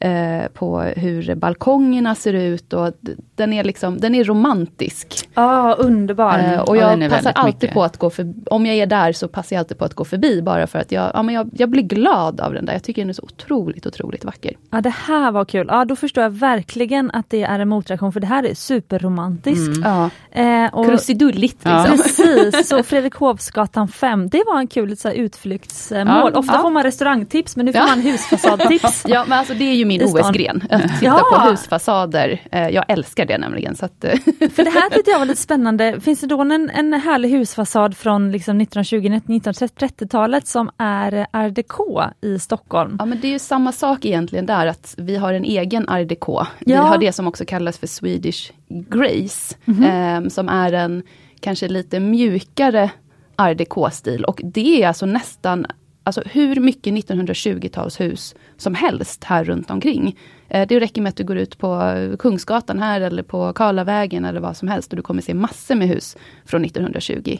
[0.00, 2.72] eh, på hur balkongerna ser ut.
[2.72, 2.92] Och
[3.34, 5.28] den, är liksom, den är romantisk.
[5.34, 6.38] Ja, oh, underbar.
[6.38, 7.74] Eh, och jag ja, passar alltid mycket.
[7.74, 10.04] på att gå förbi, om jag är där så passar jag alltid på att gå
[10.04, 12.72] förbi bara för att jag, ja, men jag, jag blir glad av den där.
[12.72, 14.56] Jag tycker den är så otroligt, otroligt vacker.
[14.70, 15.66] Ja, det här var kul.
[15.70, 19.76] Ja, då förstår jag verkligen att det är en motreaktion, för det här är superromantiskt.
[19.76, 19.82] Mm.
[19.82, 20.10] Ja.
[20.42, 21.64] Eh, och, Krusidulligt.
[21.64, 21.72] Liksom.
[21.72, 21.84] Ja.
[21.84, 26.06] Precis, så Fredrikshovsgatan 5, det var en kul så här, utflyktsmål.
[26.06, 28.00] Ja, Ofta får man restaurangtips, men nu får man
[28.58, 29.04] husfasadtips.
[29.08, 31.24] ja, men alltså det är ju min OS-gren, att titta ja.
[31.32, 32.40] på husfasader.
[32.52, 33.76] Eh, jag älskar det nämligen.
[33.76, 34.10] Så att, eh.
[34.54, 36.00] För det här tyckte jag var lite spännande.
[36.00, 42.38] Finns det då en, en härlig husfasad från liksom 1920-1930-talet som är art déco i
[42.38, 42.96] Stockholm?
[42.98, 46.08] Ja men det är ju samma sak egentligen där, att vi har en egen art
[46.08, 46.46] déco.
[46.58, 46.82] Vi ja.
[46.82, 50.24] har det som också kallas för Swedish Grace, mm -hmm.
[50.24, 51.02] eh, som är en
[51.40, 52.90] kanske lite mjukare
[53.36, 55.66] art déco-stil och det är alltså nästan
[56.08, 60.18] alltså hur mycket 1920-talshus som helst här runt omkring.
[60.48, 64.24] Eh, det räcker med att du går ut på eh, Kungsgatan här eller på Karlavägen
[64.24, 67.38] eller vad som helst och du kommer se massor med hus från 1920.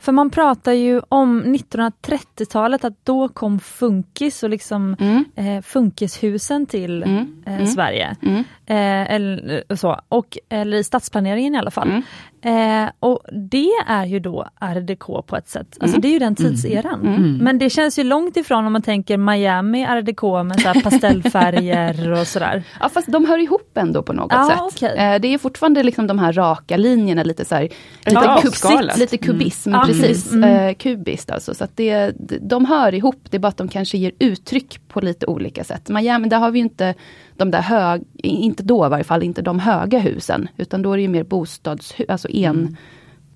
[0.00, 5.24] För man pratar ju om 1930-talet, att då kom funkis och liksom mm.
[5.36, 7.42] eh, funkishusen till mm.
[7.46, 7.66] Eh, mm.
[7.66, 8.16] Sverige.
[8.22, 8.44] Mm.
[8.66, 11.88] Eh, eller, så, och, eller i stadsplaneringen i alla fall.
[11.88, 12.02] Mm.
[12.42, 13.20] Eh, och
[13.50, 16.00] det är ju då RDK på ett sätt, alltså mm.
[16.00, 17.00] det är ju den tidseran.
[17.00, 17.14] Mm.
[17.14, 17.36] mm.
[17.36, 22.26] Men det känns ju långt ifrån om man tänker Miami RDK med så pastellfärger och
[22.26, 22.62] sådär.
[22.80, 24.60] Ja fast de hör ihop ändå på något ah, sätt.
[24.60, 24.96] Okay.
[24.96, 27.74] Eh, det är fortfarande liksom de här raka linjerna, lite så här, lite,
[28.10, 29.80] ja, kubsigt, lite kubism, mm.
[29.92, 30.32] Precis.
[30.32, 30.68] Mm.
[30.68, 31.54] Eh, kubiskt alltså.
[31.54, 35.00] Så att det, de hör ihop, det är bara att de kanske ger uttryck på
[35.00, 35.88] lite olika sätt.
[35.88, 36.94] Miami, där har vi inte
[37.36, 40.48] de där hög, inte då i varje fall, inte de höga husen.
[40.56, 42.76] Utan då är det ju mer bostadshus, alltså en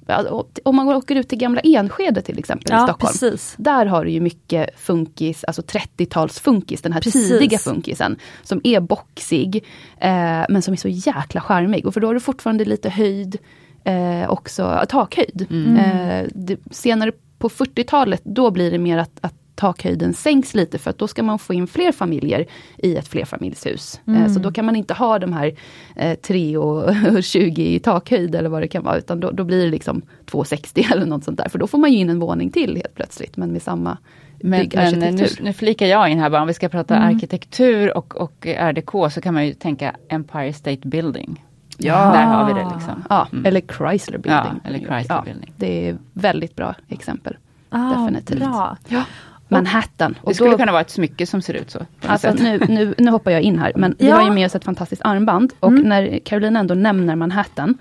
[0.09, 0.37] mm.
[0.65, 3.13] om man åker ut till gamla Enskede till exempel ja, i Stockholm.
[3.13, 3.55] Precis.
[3.59, 7.29] Där har du ju mycket funkis, alltså 30-tals funkis, den här precis.
[7.29, 8.17] tidiga funkisen.
[8.43, 9.65] Som är boxig,
[10.01, 11.87] eh, men som är så jäkla charmig.
[11.87, 13.39] Och för då har du fortfarande lite höjd,
[13.85, 15.47] eh, också takhöjd.
[15.51, 15.77] Mm.
[15.77, 20.91] Eh, det, senare på 40-talet, då blir det mer att, att takhöjden sänks lite för
[20.91, 22.47] att då ska man få in fler familjer
[22.79, 24.01] i ett flerfamiljshus.
[24.07, 24.29] Eh, mm.
[24.29, 25.55] Så då kan man inte ha de här
[25.97, 29.65] eh, 3 och 20 i takhöjd eller vad det kan vara, utan då, då blir
[29.65, 31.49] det liksom 2,60 eller något sånt där.
[31.49, 33.99] För då får man ju in en våning till helt plötsligt, men med samma
[34.45, 37.15] men, men nu, nu flikar jag in här bara, om vi ska prata mm.
[37.15, 41.45] arkitektur och, och RDK så kan man ju tänka Empire State Building.
[41.85, 43.05] Ja, där har vi det liksom.
[43.11, 43.47] Ja, mm.
[43.47, 44.61] eller Chrysler Building.
[44.65, 45.53] Ja, eller Chrysler ja, Building.
[45.57, 47.37] Det är väldigt bra exempel.
[47.71, 48.39] Ah, Definitivt.
[48.39, 48.77] Bra.
[48.89, 49.05] Ja.
[49.53, 50.15] Manhattan.
[50.23, 51.79] Och det skulle då, kunna vara ett smycke som ser ut så.
[52.07, 54.05] Alltså nu, nu, nu hoppar jag in här, men ja.
[54.07, 55.53] vi har ju med oss ett fantastiskt armband.
[55.61, 55.83] Och mm.
[55.83, 57.79] när Carolina ändå nämner Manhattan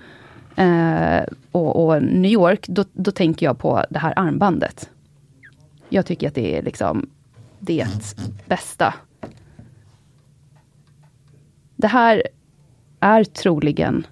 [0.56, 1.22] eh,
[1.52, 4.90] och, och, New York, då, då tänker jag på det här armbandet.
[5.88, 7.10] Jag tycker att det är liksom
[7.58, 7.86] det
[8.46, 8.94] bästa.
[11.76, 12.22] Det här
[13.02, 14.06] är troligen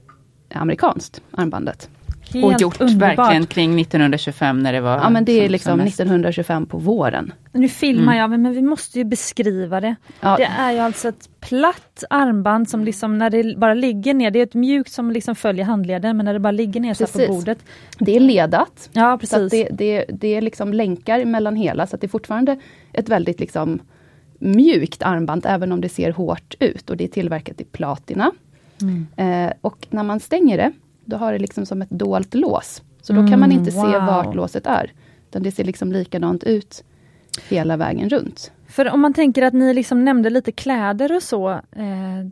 [0.54, 1.88] amerikanskt, armbandet.
[2.32, 3.18] Helt och gjort underbart.
[3.18, 5.94] verkligen kring 1925 när det var Ja men det är som- liksom som mest.
[6.00, 7.32] 1925 på våren.
[7.52, 8.18] Nu filmar Mm.
[8.32, 9.94] jag, men, vi måste ju beskriva det.
[10.20, 14.30] Ja, Det är ju alltså ett platt armband som liksom när det bara ligger ner,
[14.30, 17.04] det är ett mjukt som liksom följer handleden, men när det bara ligger ner så
[17.04, 17.36] här på Precis.
[17.36, 17.58] bordet.
[17.98, 18.90] det är ledat.
[18.92, 19.50] Ja Så precis.
[19.50, 22.60] det, det, det är liksom länkar mellan hela, så att det är fortfarande
[22.92, 23.80] ett väldigt liksom
[24.38, 26.90] mjukt armband, även om det ser hårt ut.
[26.90, 28.32] Och det är tillverkat i platina.
[28.82, 29.06] Mm.
[29.16, 30.72] Eh, och när man stänger det,
[31.04, 32.82] då har det liksom som ett dolt lås.
[33.02, 34.06] Så då kan man Mm, inte se wow.
[34.06, 34.92] vart låset är.
[35.28, 36.84] Utan det ser liksom likadant ut
[37.48, 38.52] hela vägen runt.
[38.68, 41.60] För om man tänker att ni liksom nämnde lite kläder och så eh,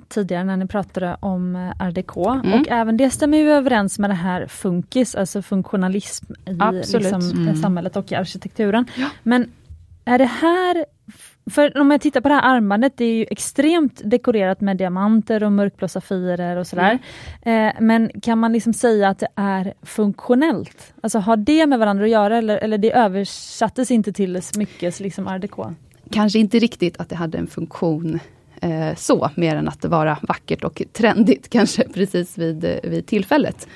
[0.08, 2.60] tidigare när ni pratade om eh, RDK Mm.
[2.60, 6.50] och även det stämmer ju överens med det här funkis, alltså funktionalism i
[6.98, 7.48] liksom, Mm.
[7.48, 8.84] eh, samhället och i arkitekturen.
[9.22, 9.50] Men
[10.04, 10.84] är det här,
[11.50, 15.42] för om jag tittar på det här armbandet, det är ju extremt dekorerat med diamanter
[15.42, 16.98] och mörkblå safirer och sådär.
[17.42, 17.68] Mm.
[17.68, 20.94] Eh, men kan man liksom säga att det är funktionellt?
[21.00, 25.28] Alltså har det med varandra att göra eller, eller det översattes inte till smyckes liksom
[25.28, 25.56] RDK?
[26.10, 28.20] Kanske inte riktigt att det hade en funktion
[28.60, 33.06] eh, så, mer än att det var vackert och trendigt kanske precis vid, eh, vid
[33.06, 33.68] tillfället.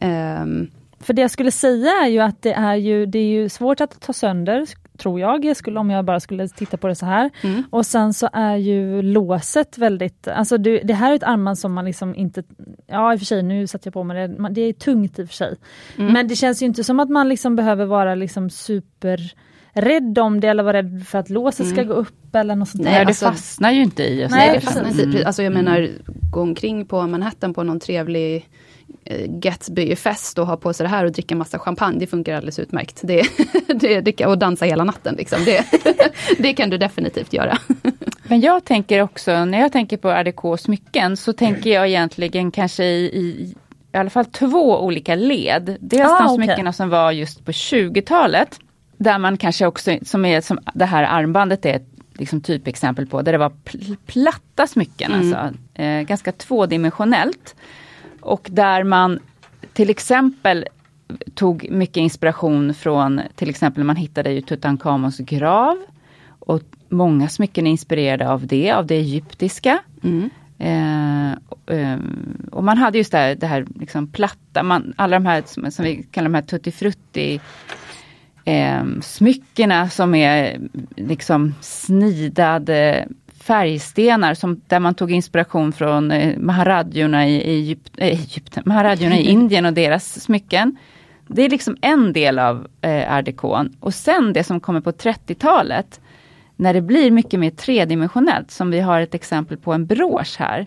[0.00, 0.70] Ehm,
[1.00, 3.80] För det jag skulle säga är ju att det är ju, det är ju svårt
[3.80, 4.66] att ta sönder,
[5.00, 7.30] tror jag, skulle, om jag bara skulle titta på det så här.
[7.42, 7.62] mm.
[7.70, 11.72] Och sen så är ju låset väldigt, alltså det, det här är ett armband som
[11.72, 12.42] man liksom inte,
[12.86, 15.22] ja i och för sig nu satte jag på mig det, det är tungt i
[15.24, 15.56] och för sig.
[15.98, 16.12] Mm.
[16.12, 19.32] Men det känns ju inte som att man liksom behöver vara liksom super
[19.72, 22.84] rädd om det eller vara rädd för att låset ska gå upp eller något sånt
[22.84, 23.00] Nej, där.
[23.00, 24.28] Det alltså- fastnar ju inte i.
[24.30, 25.02] Nej, det fastnar inte.
[25.02, 25.26] Mm.
[25.26, 25.88] Alltså jag menar,
[26.30, 28.48] gå omkring på Manhattan på någon trevlig
[29.26, 33.00] Gatsby-fest och ha på sig det här och dricka massa champagne, det funkar alldeles utmärkt.
[33.02, 33.22] Det,
[33.74, 35.44] det, det, och dansa hela natten, liksom.
[35.44, 35.64] det,
[36.38, 37.58] det kan du definitivt göra.
[38.28, 42.84] Men jag tänker också, när jag tänker på RDK smycken så tänker jag egentligen kanske
[42.84, 43.54] i, i,
[43.92, 45.76] i alla fall två olika led.
[45.80, 48.58] Dels Ah, de smyckena som var just på 20-talet.
[48.96, 53.22] Där man kanske också, som är som det här armbandet är ett liksom typexempel på,
[53.22, 55.20] där det var pl- platta smycken, Mm.
[55.34, 57.54] alltså, eh, ganska tvådimensionellt.
[58.20, 59.18] Och där man
[59.72, 60.64] till exempel
[61.34, 65.76] tog mycket inspiration från till exempel man hittade ju Tutankhamons grav.
[66.38, 69.78] Och många smycken är inspirerade av det, av det egyptiska.
[70.02, 70.30] Mm.
[70.58, 75.16] Eh, och, ehm, och man hade just det här, det här liksom platta, man, alla
[75.16, 77.40] de här som, som vi kallar de här tutti frutti
[78.44, 80.60] eh, smyckena som är
[80.96, 83.08] liksom snidade
[83.40, 89.18] färgstenar som, där man tog inspiration från eh, Maharadjorna i, i Egypt, eh, Egypten, Maharadjorna
[89.18, 90.76] i Indien och deras smycken.
[91.26, 93.44] Det är liksom en del av eh, RDK.
[93.80, 96.00] Och sen det som kommer på 30-talet,
[96.56, 100.66] när det blir mycket mer tredimensionellt, som vi har ett exempel på en brosch här.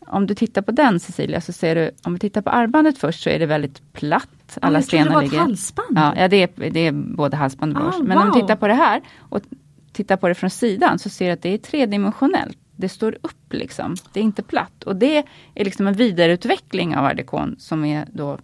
[0.00, 3.22] Om du tittar på den Cecilia, så ser du, om vi tittar på armbandet först,
[3.22, 4.58] så är det väldigt platt.
[4.62, 5.98] Alla jag trodde det var ett halsband.
[5.98, 7.94] Ja, ja det, är, det är både halsband och brosch.
[7.98, 8.34] Ah, Men om wow.
[8.34, 9.40] du tittar på det här och
[9.98, 12.58] tittar på det från sidan så ser du att det är tredimensionellt.
[12.76, 13.96] Det står upp liksom.
[14.12, 14.84] Det är inte platt.
[14.84, 15.24] Och det
[15.54, 18.38] är liksom en vidareutveckling av RDK som är då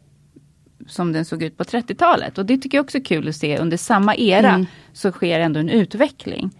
[0.87, 2.39] som den såg ut på 30-talet.
[2.39, 3.59] Och det tycker jag också är kul att se.
[3.59, 4.67] Under samma era Mm.
[4.93, 6.51] så sker ändå en utveckling.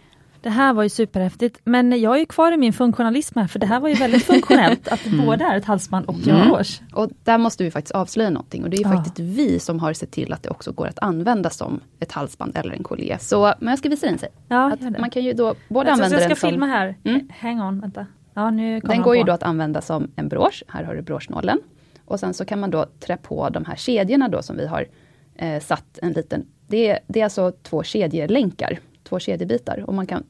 [0.45, 3.59] Det här var ju superhäftigt, men jag är ju kvar i min funktionalism här, för
[3.59, 6.49] det här var ju väldigt funktionellt, att det både är ett halsband och en Mm.
[6.49, 6.81] brosch.
[6.93, 8.93] Och där måste vi faktiskt avslöja någonting och det är Ja.
[8.93, 12.57] faktiskt vi som har sett till att det också går att använda som ett halsband
[12.57, 13.19] eller en collier.
[13.21, 14.29] Så, men jag ska visa den sig.
[14.49, 16.51] Ja, Att man kan ju då både Alltså, så använda jag ska den som...
[16.51, 16.95] filma här.
[17.05, 17.29] Mm.
[17.41, 18.07] Hang on, vänta.
[18.35, 19.27] Ja, nu Den går ju på.
[19.27, 20.63] då att använda som en brosch.
[20.69, 21.59] Här har du broschnålen.
[22.05, 24.87] Och sen så kan man då trä på de här kedjorna då som vi har
[25.35, 26.47] eh, satt en liten...
[26.67, 29.85] Det är, det är alltså två kedjelänkar, två kedjebitar.
[29.87, 30.23] Och man kan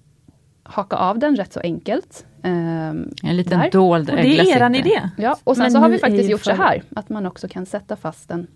[0.64, 2.26] haka av den rätt så enkelt.
[2.42, 3.70] Ehm, En liten där.
[3.70, 5.10] dold Och det är eran idé.
[5.18, 7.48] Ja, och sen Men så har vi faktiskt gjort så för- här, att man också
[7.48, 8.46] kan sätta fast den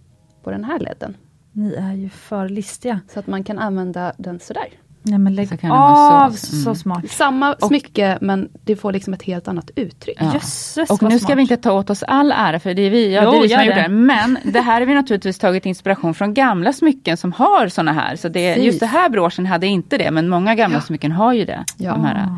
[0.42, 1.16] på den här ledden.
[1.52, 3.00] Ni är ju för listiga.
[3.08, 4.68] Så att man kan använda den sådär.
[5.10, 6.46] Nej men lägg Så av, så.
[6.46, 6.74] så, Mm.
[6.74, 7.10] smart.
[7.10, 10.16] Samma smycke men det får liksom ett helt annat uttryck.
[10.20, 10.34] Ja.
[10.34, 11.38] Jösses Och nu ska smart.
[11.38, 13.42] vi inte ta åt oss all ära för det är vi, ja, Jo, det är
[13.42, 13.88] vi som har gjort det.
[13.88, 18.16] Men det här har vi naturligtvis tagit inspiration från gamla smycken som har såna här.
[18.16, 18.64] Så det, Precis.
[18.66, 21.64] just det här broschen hade inte det men många gamla smycken har ju det.
[21.76, 21.92] Ja.
[21.92, 22.28] De här.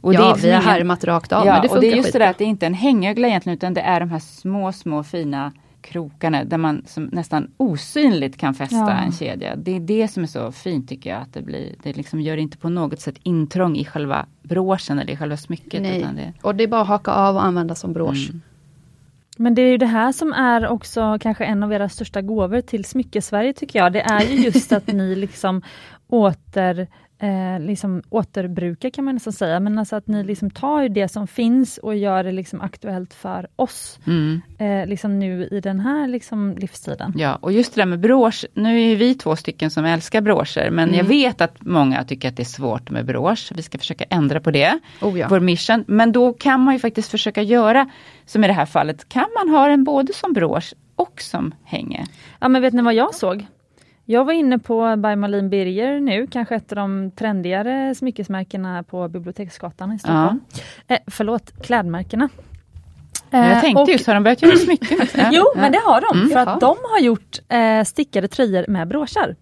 [0.00, 1.92] Och ja, det är vi har härmat rakt av ja, men det och funkar det
[1.92, 4.10] är just det där att det är inte en hängögla egentligen utan det är de
[4.10, 5.52] här små, små fina
[5.84, 8.90] krokarna där man som nästan osynligt kan fästa Ja.
[8.90, 9.56] en kedja.
[9.56, 11.22] Det är det som är så fint tycker jag.
[11.22, 15.12] Att det blir, det liksom gör inte på något sätt intrång i själva broschen eller
[15.12, 15.82] i själva smycket.
[15.82, 15.98] Nej.
[15.98, 18.28] Utan det, Och det är bara att haka av och använda som brosch.
[18.30, 18.40] Mm.
[19.36, 22.60] Men det är ju det här som är också kanske en av era största gåvor
[22.60, 23.92] till Smyckesverige tycker jag.
[23.92, 25.62] Det är ju just att ni liksom
[26.14, 26.86] åter
[27.18, 31.26] eh, liksom återbruka kan man nästan säga, men alltså att ni liksom tar det som
[31.26, 34.40] finns och gör det liksom aktuellt för oss, Mm.
[34.58, 37.12] eh, liksom nu i den här liksom livstiden.
[37.16, 40.70] Ja, och just det där med brosch, nu är vi två stycken som älskar broscher,
[40.70, 40.94] men Mm.
[40.98, 43.52] jag vet att många tycker att det är svårt med brosch.
[43.54, 45.26] Vi ska försöka ändra på det, Oh ja.
[45.30, 45.84] vår mission.
[45.86, 47.90] Men då kan man ju faktiskt försöka göra,
[48.26, 52.04] som i det här fallet, kan man ha den både som brosch och som hänge.
[52.40, 53.46] Ja men vet ni vad jag såg?
[54.06, 59.08] Jag var inne på By Malin Birger nu, kanske ett av de trendigare smyckesmärkena på
[59.08, 60.40] Biblioteksgatan i Stockholm.
[60.88, 62.28] Eh, förlåt, klädmärkena.
[63.30, 64.98] Eh, jag tänkte och- just, har de börjat göra smycken?
[65.16, 65.28] Ja.
[65.32, 66.30] Jo, men det har de, Mm.
[66.30, 69.36] för att de har gjort eh, stickade tröjor med broschar.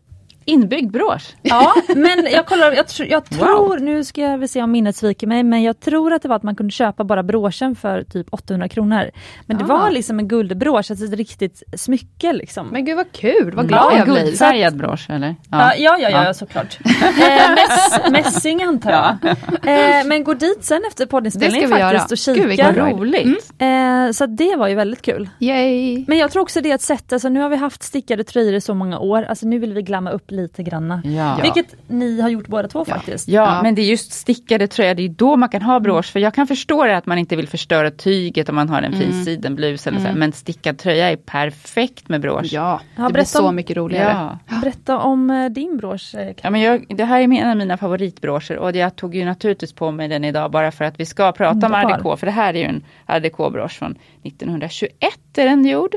[0.44, 1.34] Inbyggd brosch.
[1.42, 3.38] Ja, men jag kollar, jag, tr- jag Wow.
[3.38, 6.36] tror, nu ska vi se om minnet sviker mig, men jag tror att det var
[6.36, 9.10] att man kunde köpa bara broschen för typ 800 kronor.
[9.46, 9.66] Men det Ah.
[9.66, 12.68] var liksom en guldbrosch, alltså ett riktigt smycke liksom.
[12.68, 14.22] Men gud vad kul, vad Ja, glad en jag blir.
[14.24, 15.36] guldfärgad brosch eller?
[15.50, 16.34] Ja, ja, ja, ja, Ja.
[16.34, 16.78] såklart.
[16.84, 19.16] Eh, mäss, mässing antar jag.
[19.30, 22.32] Eh, men gå dit sen efter poddinspelningen Det faktiskt göra.
[22.32, 22.82] och Gud, vilken kika.
[22.82, 22.90] bra.
[22.90, 23.52] Roligt.
[23.58, 25.28] Eh, så att det var ju väldigt kul.
[25.38, 26.04] Yay!
[26.08, 28.54] Men jag tror också det är ett sätt, alltså nu har vi haft stickade tröjor
[28.54, 31.02] i så många år, alltså nu vill vi glamma upp lite granna.
[31.04, 31.38] Ja.
[31.42, 33.28] Vilket ni har gjort båda två faktiskt.
[33.28, 33.62] Ja, Ja.
[33.62, 36.12] men det är just stickade tröjor, det är då man kan ha brosch.
[36.12, 38.92] För jag kan förstå det att man inte vill förstöra tyget om man har en
[38.92, 40.06] fin sidenblus eller så.
[40.06, 42.52] här, Men stickad tröja är perfekt med brosch.
[42.52, 44.38] Ja, Ja, det blir så om- mycket roligare.
[44.48, 44.56] Ja.
[44.60, 46.14] Berätta om eh, din brosch.
[46.14, 49.24] eh, Ja, men jag, det här är en av mina favoritbroscher och jag tog ju
[49.24, 51.84] naturligtvis på mig den idag bara för att vi ska prata Underbar.
[51.84, 52.18] om RDK.
[52.18, 55.94] För det här är ju en RDK-brosch från 1921 är den gjord.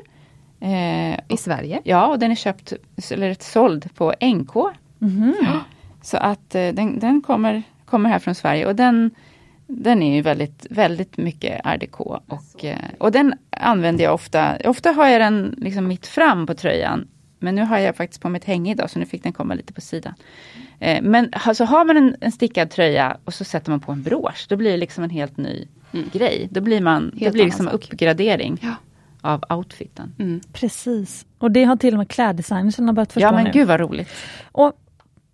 [0.65, 1.81] Eh, I Sverige.
[1.83, 2.73] ja, och den är köpt,
[3.11, 4.55] eller såld på NK.
[5.41, 5.59] Ja.
[6.01, 9.11] Så att eh, den, den kommer, kommer här från Sverige och den,
[9.67, 11.99] den är ju väldigt, väldigt mycket RDK.
[11.99, 16.53] Och, eh, och den använder jag ofta, ofta har jag den liksom mitt fram på
[16.53, 17.07] tröjan.
[17.39, 19.53] Men nu har jag faktiskt på mig ett hänge idag så nu fick den komma
[19.53, 20.13] lite på sidan.
[20.79, 24.03] Eh, men alltså har man en, en stickad tröja och så sätter man på en
[24.03, 25.67] brosch, då blir det liksom en helt ny
[26.13, 26.47] grej.
[26.51, 27.73] Då blir man, det Helt blir annan liksom sak.
[27.73, 28.75] uppgradering Ja.
[29.25, 30.15] Av outfiten.
[30.19, 30.41] Mm.
[30.53, 31.25] Precis.
[31.37, 33.51] Och det har till och med kläddesignersen börjat förstå Ja men nu.
[33.53, 34.09] gud vad roligt.
[34.51, 34.73] Och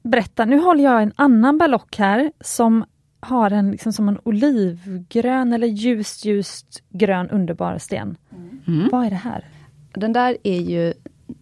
[0.04, 2.86] berätta, nu håller jag en annan ballock här som
[3.20, 8.18] har en, liksom som en olivgrön eller ljust, ljust grön underbar sten.
[8.68, 8.90] Mm.
[8.92, 9.46] Vad är det här?
[9.94, 10.88] Den där är ju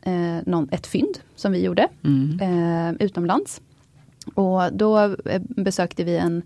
[0.02, 2.40] eh, någon, ett fynd som vi gjorde Mm.
[2.42, 3.62] eh, utomlands.
[4.34, 6.42] Och då eh, besökte vi en,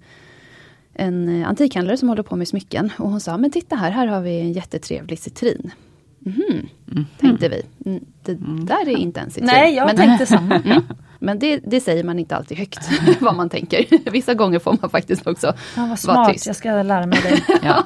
[0.93, 2.89] en antikhandlare som håller på med smycken.
[2.99, 5.72] Och hon sa, men titta här, här har vi en jättetrevlig citrin.
[6.26, 6.68] Mhm,
[7.20, 7.62] tänkte vi.
[7.86, 9.46] Mm, Det där är inte en citrin.
[9.54, 10.56] Nej, jag men, tänkte samma.
[10.66, 10.82] Mm.
[11.20, 12.80] Men det, det säger man inte alltid högt,
[13.20, 13.86] vad man tänker.
[14.12, 16.48] Vissa gånger får man faktiskt också Ja, vad vara smart, tyst.
[16.48, 17.60] jag ska lära mig det.
[17.64, 17.84] Ja.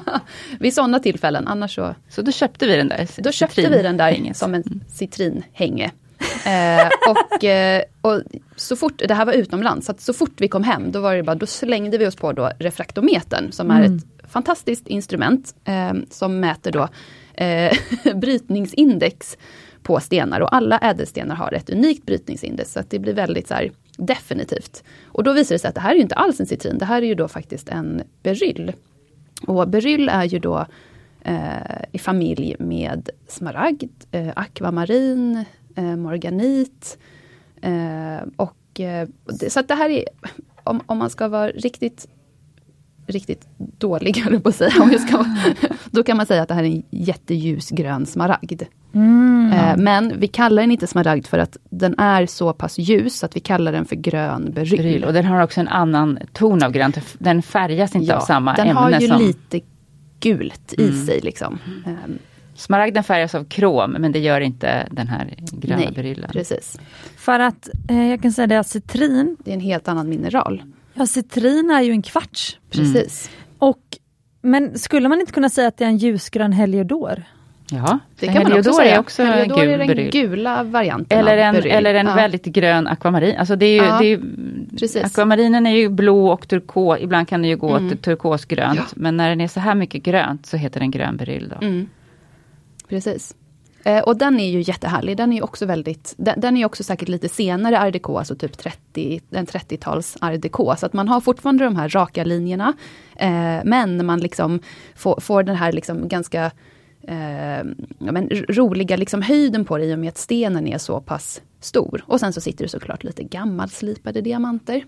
[0.60, 3.08] Vid sådana tillfällen, annars så Så då köpte vi den där.
[3.18, 5.90] Då köpte vi den där som en citrinhänge.
[6.44, 8.22] Eh, och, eh, och
[8.56, 11.14] så fort, det här var utomlands, så att så fort vi kom hem, då var
[11.14, 15.92] det bara, då slängde vi oss på då refraktometern, som är ett fantastiskt instrument, eh,
[16.10, 16.88] som mäter då
[17.38, 17.72] eh,
[18.14, 19.38] brytningsindex
[19.82, 20.40] på stenar.
[20.40, 24.84] Och alla ädelstenar har ett unikt brytningsindex, så att det blir väldigt så här, definitivt.
[25.04, 26.84] Och då visar det sig att det här är ju inte alls en citrin, det
[26.84, 28.72] här är ju då faktiskt en beryll.
[29.46, 30.66] Och beryll är ju då
[31.22, 36.98] eh, i familj med smaragd, eh, akvamarin, eh, morganit.
[37.60, 40.04] Eh, och, eh, det, så att det här är,
[40.64, 42.08] om, om man ska vara riktigt
[43.12, 43.48] riktigt
[43.78, 44.82] dålig, höll jag på att säga.
[44.82, 45.24] Om jag ska,
[45.90, 48.62] då kan man säga att det här är en jätteljus grön smaragd.
[49.52, 53.36] Eh, men vi kallar den inte smaragd för att den är så pass ljus, att
[53.36, 54.76] vi kallar den för grön beryll.
[54.76, 55.04] Beryl.
[55.04, 56.98] Och den har också en annan ton av grönt.
[57.18, 59.22] Den färgas inte av samma den ämne har ju som...
[59.22, 59.60] lite
[60.20, 61.20] gult i sig.
[61.20, 61.58] Liksom.
[61.86, 62.18] Ehm,
[62.54, 66.30] Smaragden färgas av krom men det gör inte den här gröna nej, beryllen.
[66.32, 66.80] precis.
[67.16, 70.62] För att eh, jag kan säga det att citrin, Det är en helt annan mineral.
[70.98, 72.58] Ja citrin är ju en kvarts.
[72.70, 73.30] Precis.
[73.58, 73.78] Och,
[74.42, 77.22] men skulle man inte kunna säga att det är en ljusgrön heliodor?
[77.70, 78.94] Ja, Det kan man också heliodor säga.
[78.94, 80.10] är också Heliodor gul är den beryl.
[80.10, 81.72] gula varianten Eller en, beryll.
[81.72, 83.36] eller en Ja, väldigt grön akvamarin.
[83.36, 84.20] Alltså det är ju, Ja, det är ju,
[84.78, 85.04] precis.
[85.04, 86.98] akvamarinen är ju blå och turkos.
[87.00, 87.92] Ibland kan det ju gå Mm.
[87.92, 88.76] åt turkosgrönt.
[88.78, 88.84] Ja.
[88.96, 91.48] Men när den är så här mycket grönt så heter den grön beryl.
[91.60, 91.66] Då.
[91.66, 91.88] Mm.
[92.88, 93.34] Precis.
[93.84, 95.16] Eh, och den är ju jättehärlig.
[95.16, 98.34] Den är ju också väldigt, den, den är också säkert lite senare art déco, alltså
[98.34, 100.76] typ 30, en 30-tals art déco.
[100.76, 102.72] Så att man har fortfarande de här raka linjerna.
[103.16, 104.60] Eh, men man liksom
[104.96, 106.50] får, får den här liksom ganska
[107.02, 107.64] eh,
[107.98, 111.42] ja, men roliga liksom höjden på det i och med att stenen är så pass
[111.60, 112.04] stor.
[112.06, 114.84] Och sen så sitter det såklart lite gammalslipade diamanter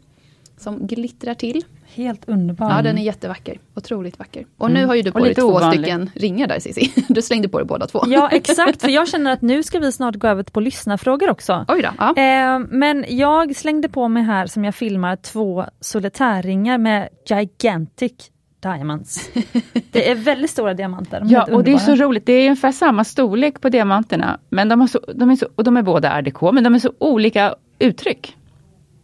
[0.61, 1.65] som glittrar till.
[1.95, 2.71] Helt underbar.
[2.71, 3.59] Ja, den är jättevacker.
[3.75, 4.47] Otroligt vacker.
[4.59, 4.89] Och nu Mm.
[4.89, 5.81] har ju du på dig två ovanlig.
[5.81, 6.93] stycken ringar där Cissi.
[7.09, 8.03] Du slängde på dig båda två.
[8.07, 11.65] Ja exakt, för jag känner att nu ska vi snart gå över på lyssnarfrågor också.
[11.69, 11.89] Oj då.
[11.99, 12.09] Ja.
[12.17, 18.13] Eh, men jag slängde på mig här som jag filmar två solitärringar med gigantic
[18.61, 19.31] diamonds.
[19.93, 21.23] Det är väldigt stora diamanter.
[21.25, 22.27] Ja, och det är så roligt.
[22.27, 24.39] Det är ungefär samma storlek på diamanterna.
[24.49, 26.79] Men de, har så, de, är så, och de är båda RDK, men de är
[26.79, 28.37] så olika uttryck.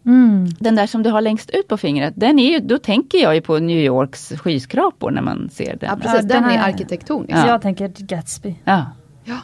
[0.07, 0.47] Mm.
[0.59, 3.35] Den där som du har längst ut på fingret, den är ju, då tänker jag
[3.35, 5.91] ju på New Yorks skyskrapor när man ser den.
[5.91, 6.15] Ja, precis.
[6.15, 7.39] Ja, den den är arkitektonisk.
[7.41, 8.55] Så jag tänker Gatsby.
[8.65, 8.87] Ja.
[9.25, 9.39] Ja.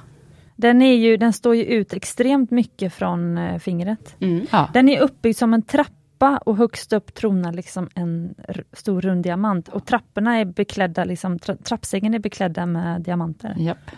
[0.56, 4.16] Den, är ju, den står ju ut extremt mycket från eh, fingret.
[4.20, 4.46] Mm.
[4.50, 4.68] Ja.
[4.72, 8.34] Den är uppbyggd som en trappa och högst upp tronar liksom en
[8.72, 9.68] stor rund diamant.
[9.68, 13.54] Och trapporna är beklädda, liksom, tra trappstegen är beklädda med diamanter.
[13.58, 13.90] Japp.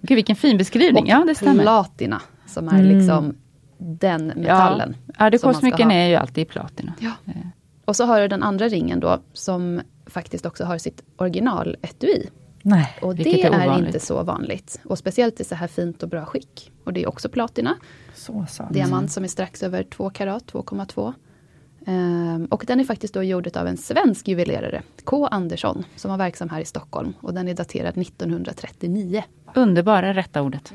[0.00, 1.62] Gud vilken fin beskrivning, ja det stämmer.
[1.62, 2.98] Platina, som är Mm.
[2.98, 3.34] liksom
[3.82, 4.96] den metallen.
[5.18, 5.94] Ja, RDK-smycken ha.
[5.94, 6.94] är ju alltid i platina.
[6.98, 7.12] Ja.
[7.84, 12.28] Och så har du den andra ringen då, som faktiskt också har sitt original etui.
[12.62, 12.98] Nej.
[13.02, 14.80] Och det är är, inte så vanligt.
[14.84, 16.72] Och speciellt i så här fint och bra skick.
[16.84, 17.76] Och det är också platina.
[18.14, 21.12] Så sa Diamant som är strax över 2 karat, 2,2.
[21.86, 26.18] Ehm, och den är faktiskt då gjord av en svensk juvelerare, K Andersson, som var
[26.18, 27.12] verksam här i Stockholm.
[27.20, 29.24] Och den är daterad 1939.
[29.54, 30.72] Underbara rätta ordet.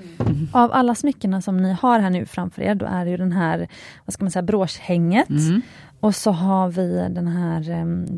[0.51, 3.32] Av alla smyckena som ni har här nu framför er, då är det ju den
[3.32, 3.68] här,
[4.05, 5.30] vad ska man säga, broschhänget.
[5.30, 5.62] Mm.
[6.00, 7.64] Och så har vi den här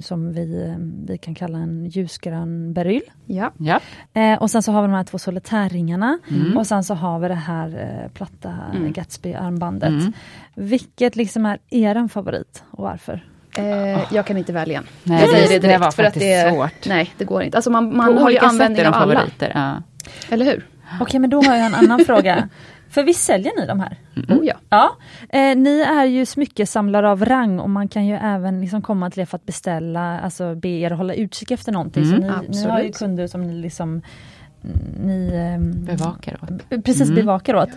[0.01, 0.75] som vi,
[1.07, 3.01] vi kan kalla en ljusgrön beryl.
[3.25, 3.51] Ja.
[3.57, 3.79] Ja.
[4.13, 6.19] Eh, och sen så har vi de här två solitärringarna.
[6.31, 6.57] Mm.
[6.57, 7.67] Och sen så har vi det här
[8.03, 8.93] eh, platta Mm.
[8.93, 9.89] Gatsby-armbandet.
[9.89, 10.13] Mm.
[10.55, 13.25] Vilket liksom är er favorit och varför?
[13.57, 14.83] Eh, jag kan inte välja.
[15.03, 15.81] Nej, jag säger det- det det direkt.
[15.81, 16.87] var för att det, svårt.
[16.87, 17.57] Nej, det går inte.
[17.57, 19.13] Alltså man, På man har ju användning är de av alla.
[19.15, 19.51] favoriter.
[19.55, 19.83] Ja.
[20.29, 20.67] Eller hur?
[21.01, 22.49] Okej, men då har jag en annan fråga.
[22.89, 23.97] För visst säljer ni de här?
[24.29, 24.53] Oh ja.
[24.69, 24.95] Ja,
[25.29, 29.21] eh, ni är ju smyckesamlare av rang och man kan ju även liksom komma till
[29.21, 32.03] er för att beställa, alltså be er hålla utkik efter någonting.
[32.03, 34.01] Mm, så ni, ni har ju kunder som ni liksom
[35.03, 36.83] ni ehm, Bevakar åt.
[36.83, 37.15] precis Mm.
[37.15, 37.69] bevakar åt.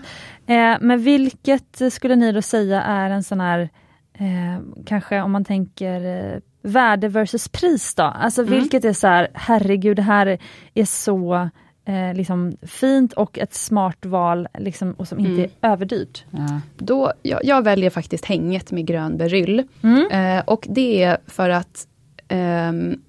[0.46, 3.68] Eh, men vilket skulle ni då säga är en sån här,
[4.14, 6.04] eh, kanske om man tänker
[6.34, 8.02] eh, värde versus pris då?
[8.02, 8.54] Alltså Mm.
[8.54, 10.38] vilket är så här, herregud det här
[10.74, 11.50] är så
[11.84, 15.50] eh, liksom fint och ett smart val liksom, och som inte Mm.
[15.60, 16.24] är överdyrt.
[16.30, 16.60] Ja.
[16.76, 19.62] Då, jag, jag väljer faktiskt hänget med grön beryll.
[19.82, 20.10] Mm.
[20.38, 21.86] Eh, och det är för att
[22.28, 23.00] ehm,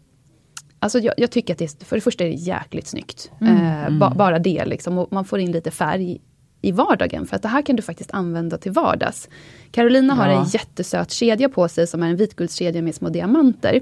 [0.80, 3.32] Alltså jag, jag tycker att det, är- för det första är det jäkligt snyggt.
[3.42, 4.98] Eh, ba, bara det liksom.
[4.98, 6.22] Och man får in lite färg
[6.62, 7.26] i vardagen.
[7.26, 9.30] För att det här kan du faktiskt använda till vardags.
[9.72, 10.40] Carolina har Ja.
[10.42, 13.80] en jättesöt kedja på sig som är en vitguldskedja med små diamanter.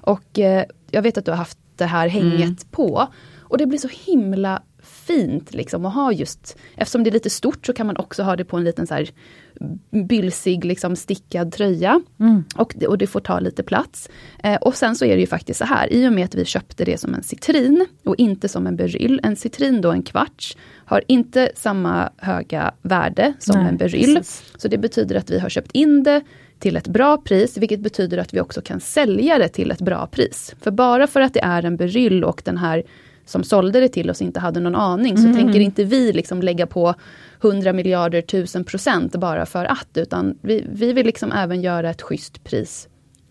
[0.00, 3.06] Och eh, jag vet att du har haft det här hänget på.
[3.48, 7.66] Och det blir så himla fint liksom att ha just, eftersom det är lite stort
[7.66, 9.10] så kan man också ha det på en liten så här
[10.08, 12.00] bylsig liksom stickad tröja.
[12.56, 14.08] Och, det, och det får ta lite plats.
[14.42, 16.44] Eh, och sen så är det ju faktiskt så här, i och med att vi
[16.44, 19.20] köpte det som en citrin och inte som en beryll.
[19.22, 24.14] En citrin då, en kvarts, har inte samma höga värde som Nej, en beryll.
[24.16, 24.52] precis.
[24.56, 26.22] Så det betyder att vi har köpt in det
[26.58, 30.06] till ett bra pris, vilket betyder att vi också kan sälja det till ett bra
[30.06, 30.54] pris.
[30.60, 32.82] För bara för att det är en beryll och den här
[33.28, 36.66] som sålde det till oss inte hade någon aning, så tänker inte vi liksom lägga
[36.66, 36.94] på
[37.42, 42.02] 100 miljarder tusen procent bara för att, utan vi, vi vill liksom även göra ett
[42.02, 42.88] schysst pris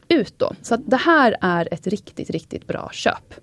[0.07, 0.53] ut då.
[0.61, 3.33] Så att det här är ett riktigt, riktigt bra köp,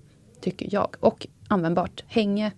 [0.40, 0.88] tycker jag.
[1.00, 2.05] Och användbart.
[2.07, 2.52] Hänge,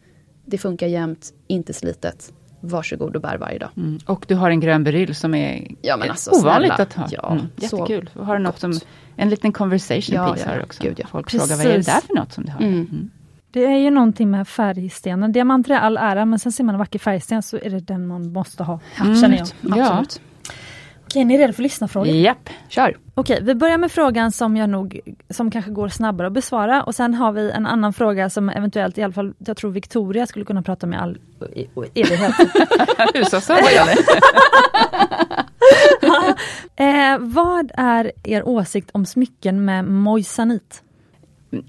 [0.45, 2.33] det funkar jämt, inte slitet.
[2.61, 3.71] Varsågod och bär varje dag.
[3.77, 3.99] Mm.
[4.07, 6.83] Och du har en grön beryll som är Ja, men alltså, ovanligt snälla.
[6.83, 7.09] att ha.
[7.11, 7.47] Ja, mm.
[7.57, 8.11] Jättekul.
[8.15, 8.61] Har du något gott.
[8.61, 10.83] som, en liten conversation Ja, piece ja, du också.
[10.83, 11.07] Gud, ja.
[11.11, 11.95] Folk frågar vad är det Precis.
[11.95, 12.61] där för något som du har?
[12.61, 13.11] Mm.
[13.57, 13.71] Mm.
[13.71, 15.33] Det är ju någonting med färgstenen.
[15.33, 18.07] Diamanter är all ära, men sen ser man en vacker färgsten så är det den
[18.07, 18.81] man måste ha.
[18.97, 19.49] Känner jag.
[19.79, 19.89] Ja.
[19.89, 20.21] Absolut.
[21.05, 22.09] Okej, ni är redo för lyssnarfrågor?
[22.09, 22.51] Japp.
[22.69, 22.97] Kör!
[23.15, 25.01] Okej, vi börjar med frågan som jag nog,
[25.31, 28.99] som kanske går snabbare att besvara och sen har vi en annan fråga som eventuellt,
[28.99, 31.19] i alla fall, jag tror Victoria skulle kunna prata med all
[31.55, 32.35] i, evighet.
[36.79, 40.83] Eh, vad är er åsikt om smycken med moissanit?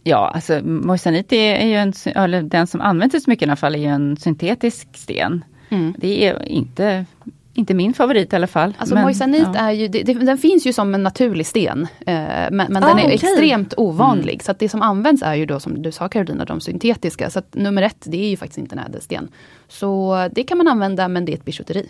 [0.03, 3.55] Ja, alltså moissanit är, är ju en, eller den som används i smycken i alla
[3.55, 5.43] fall, är ju en syntetisk sten.
[5.69, 5.93] Mm.
[5.97, 7.05] Det är inte,
[7.53, 8.73] inte min favorit i alla fall.
[8.77, 9.59] Alltså men, moissanit ja.
[9.59, 11.87] är ju, det, det, den finns ju som en naturlig sten.
[11.99, 12.15] Eh,
[12.51, 13.13] men men Ah, den är okej.
[13.13, 14.33] extremt ovanlig.
[14.33, 14.43] Mm.
[14.43, 17.29] Så att det som används är ju då som du sa Carolina, de syntetiska.
[17.29, 19.27] Så att nummer ett, det är ju faktiskt inte en ädelsten.
[19.67, 21.89] Så det kan man använda men det är ett bijouteri.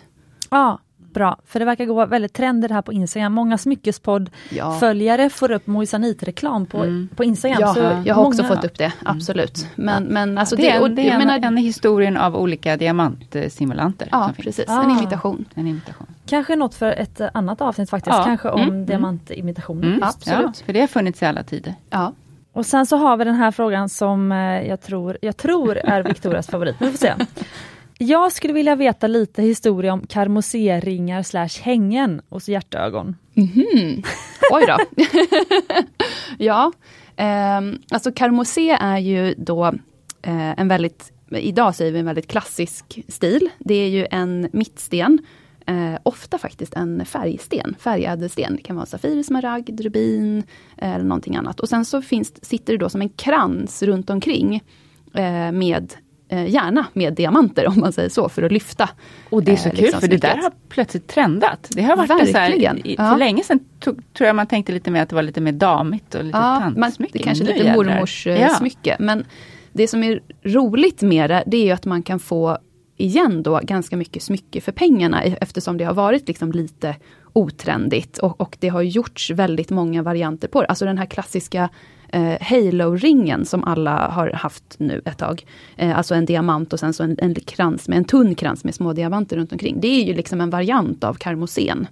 [0.50, 0.78] Ja,
[1.18, 1.36] bra.
[1.46, 3.32] För det verkar gå väldigt trender här på Instagram.
[3.32, 7.58] Många smyckespodd-följare får upp moissanitreklam på, på Instagram.
[7.60, 9.66] Ja, så jag har också många- fått upp det, absolut.
[9.74, 12.76] Men, men alltså det, är, och det är jag en, menar, en historien av olika
[12.76, 14.08] diamantstimulanter.
[14.12, 14.64] Ja, precis.
[14.68, 14.82] Ah.
[14.82, 15.44] En imitation.
[15.54, 16.06] En imitation.
[16.26, 18.24] Kanske något för ett annat avsnitt faktiskt, Ja.
[18.24, 18.86] kanske om Mm.
[18.86, 19.86] diamantimitationer.
[19.88, 20.40] Mm, Absolut.
[20.60, 21.74] Ja, för det har funnits i alla tider.
[21.90, 22.12] Ja.
[22.52, 24.38] Och sen så har vi den här frågan som eh,
[24.68, 26.76] jag tror, jag tror är Victorias favorit.
[26.78, 27.12] Vi får se.
[28.00, 33.16] Jag skulle vilja veta lite historia om karmoseringar slash hängen hos hjärtögon.
[33.34, 34.02] Mhm.
[34.52, 34.76] Oj då.
[36.38, 36.72] ja,
[37.16, 39.66] ehm, alltså karmosé är ju då
[40.22, 43.48] eh, en väldigt, idag säger vi en väldigt klassisk stil.
[43.58, 45.18] Det är ju en mittsten,
[45.66, 48.56] eh, ofta faktiskt en färgsten, färgädelsten.
[48.56, 50.42] Det kan vara safir, smaragd, rubin
[50.76, 51.60] eh, eller någonting annat.
[51.60, 54.62] Och sen så finns, sitter det då som en krans runt omkring
[55.14, 55.94] eh, med
[56.28, 58.90] eh, gärna med diamanter om man säger så, för att lyfta.
[59.30, 61.68] Och det är så eh, kul liksom för det där har plötsligt trendat.
[61.70, 62.86] Det har varit det så här, Verkligen.
[62.86, 63.10] i, Ja.
[63.10, 65.52] för länge sedan tog, tror jag man tänkte lite mer att det var lite mer
[65.52, 67.18] damigt och lite Ja, tantsmycke.
[67.18, 67.74] det kanske lite jädrar.
[67.74, 68.96] mormors Ja.
[68.98, 69.24] Men
[69.72, 72.58] det som är roligt med det, det är ju att man kan få
[72.96, 76.96] igen då ganska mycket smycke för pengarna e- eftersom det har varit liksom lite
[77.32, 80.66] otrendigt och, och det har gjorts väldigt många varianter på det.
[80.66, 81.68] Alltså den här klassiska
[82.08, 85.46] eh, Halo-ringen som alla har haft nu ett tag.
[85.76, 88.74] Eh, alltså en diamant och sen så en, en krans med en tunn krans med
[88.74, 89.80] små diamanter runt omkring.
[89.80, 91.86] Det är ju liksom en variant av karmosen.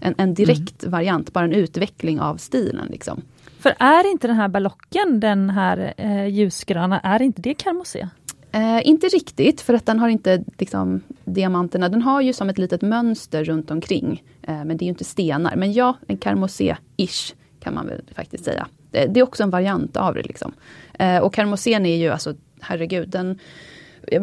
[0.00, 2.86] En, en direkt variant, bara en utveckling av stilen.
[2.90, 3.22] Liksom.
[3.58, 8.08] För är inte den här ballocken, den här eh, ljusgröna, är inte det karmosé?
[8.52, 11.88] Eh, inte riktigt, för att den har inte liksom, diamanterna.
[11.88, 14.22] Den har ju som ett litet mönster runt omkring.
[14.42, 15.56] Eh, men det är ju inte stenar.
[15.56, 18.66] Men ja, en karmosé-ish kan man väl faktiskt säga.
[18.90, 20.22] Det, det är också en variant av det.
[20.22, 20.52] Liksom.
[20.98, 23.38] Eh, och karmosén är ju alltså, herregud, den
[24.06, 24.22] eh,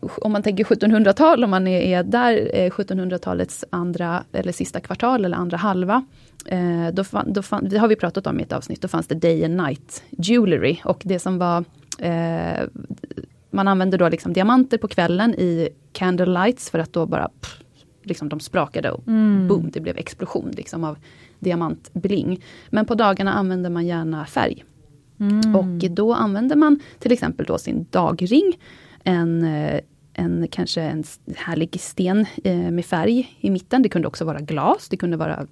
[0.00, 5.24] om man tänker 1700-tal, om man är, är där, eh, 1700-talets andra eller sista kvartal
[5.24, 6.04] eller andra halva.
[6.46, 9.06] Eh, då fann, då fann, det har vi pratat om i ett avsnitt, då fanns
[9.06, 10.76] det day and night jewelry.
[10.84, 11.64] Och det som var
[11.98, 12.64] eh,
[13.50, 17.60] man använde då liksom diamanter på kvällen i candlelights för att då bara pff,
[18.02, 19.02] liksom de sprakade och
[19.48, 20.98] boom, det blev explosion liksom av
[21.38, 22.42] diamantbling.
[22.70, 24.64] Men på dagarna använde man gärna färg.
[25.56, 28.58] Och då använde man till exempel då sin dagring,
[29.04, 29.80] en, eh,
[30.12, 31.04] en kanske en
[31.36, 33.82] härlig sten eh, med färg i mitten.
[33.82, 35.46] Det kunde också vara glas, det kunde vara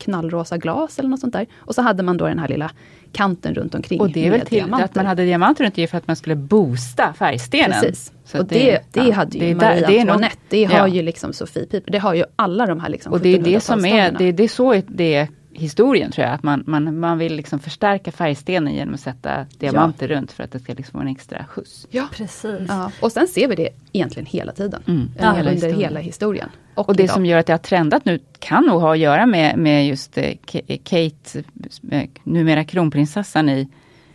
[0.00, 1.46] knallrosa glas eller något sånt där.
[1.56, 2.70] Och så hade man då den här lilla
[3.12, 4.84] kanten runt omkring Och det är väl till diamanter.
[4.84, 7.80] att man hade diamanter runt i för att man skulle boosta färgstenen.
[7.80, 8.12] Precis.
[8.24, 10.64] Så och det, det, ja, hade ju det är Marie där- det nog- Antoinette, det
[10.64, 10.88] har ja.
[10.88, 13.60] ju liksom Sofie Piper, det har ju alla de här liksom Och det är det
[13.60, 14.18] som är, 1700-talsdamerna.
[14.18, 15.28] det, det är så det
[15.60, 16.34] historien tror jag.
[16.34, 20.52] Att man, man, man vill liksom förstärka färgstenen genom att sätta diamanter runt för att
[20.52, 21.86] det ska liksom vara en extra skjuts.
[21.90, 22.08] Ja.
[22.12, 22.60] Precis.
[22.68, 22.90] Ja.
[23.00, 24.82] Och sen ser vi det egentligen hela tiden.
[24.86, 25.00] Mm.
[25.00, 25.78] Eh, Ja, hela under historien.
[25.80, 26.48] hela historien.
[26.74, 27.14] Och, Och det idag.
[27.14, 30.18] som gör att det har trendat nu kan nog ha att göra med, med just
[30.18, 31.42] eh, Ka- Kate,
[31.90, 33.68] eh, numera kronprinsessan i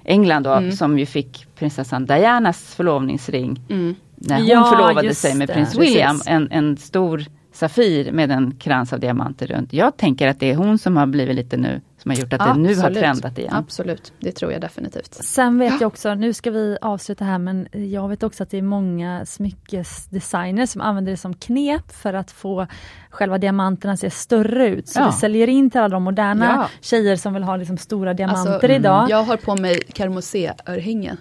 [0.04, 0.72] England då, Mm.
[0.72, 3.96] som ju fick prinsessan Dianas förlovningsring Mm.
[4.16, 5.54] när hon Ja, förlovade sig med det.
[5.54, 6.16] prins William.
[6.16, 6.28] Precis.
[6.28, 7.26] En, en stor
[7.56, 9.74] Safir med en krans av diamanter runt.
[9.74, 12.39] Jag tänker att det är hon som har blivit lite nu, som har gjort att
[12.39, 12.99] det nu har Absolut.
[12.99, 13.53] trendat igen.
[13.53, 15.14] Absolut, det tror jag definitivt.
[15.14, 18.58] Sen vet jag också, nu ska vi avsluta här, men jag vet också att det
[18.58, 22.68] är många smyckesdesigners som använder det som knep för att få
[23.10, 24.88] själva diamanterna att se större ut.
[24.89, 25.06] Så Ja.
[25.06, 26.70] det säljer in till alla de moderna Ja.
[26.82, 29.10] tjejer som vill ha liksom stora diamanter Alltså, idag.
[29.10, 31.18] Jag har på mig karmosé-örhängen.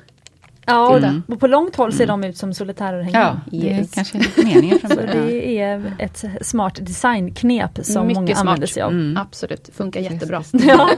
[0.66, 1.22] Ja, och, Mm.
[1.28, 3.20] och på långt håll ser de ut som solitärörhängen.
[3.20, 3.90] Ja, det Yes.
[3.92, 5.26] är kanske meningen från Så början.
[5.26, 8.40] det är ett smart designknep som Mycket många smart.
[8.40, 8.90] använder sig av.
[8.90, 9.16] Mm.
[9.16, 10.42] Absolut, funkar jättebra.
[10.52, 10.88] Ja.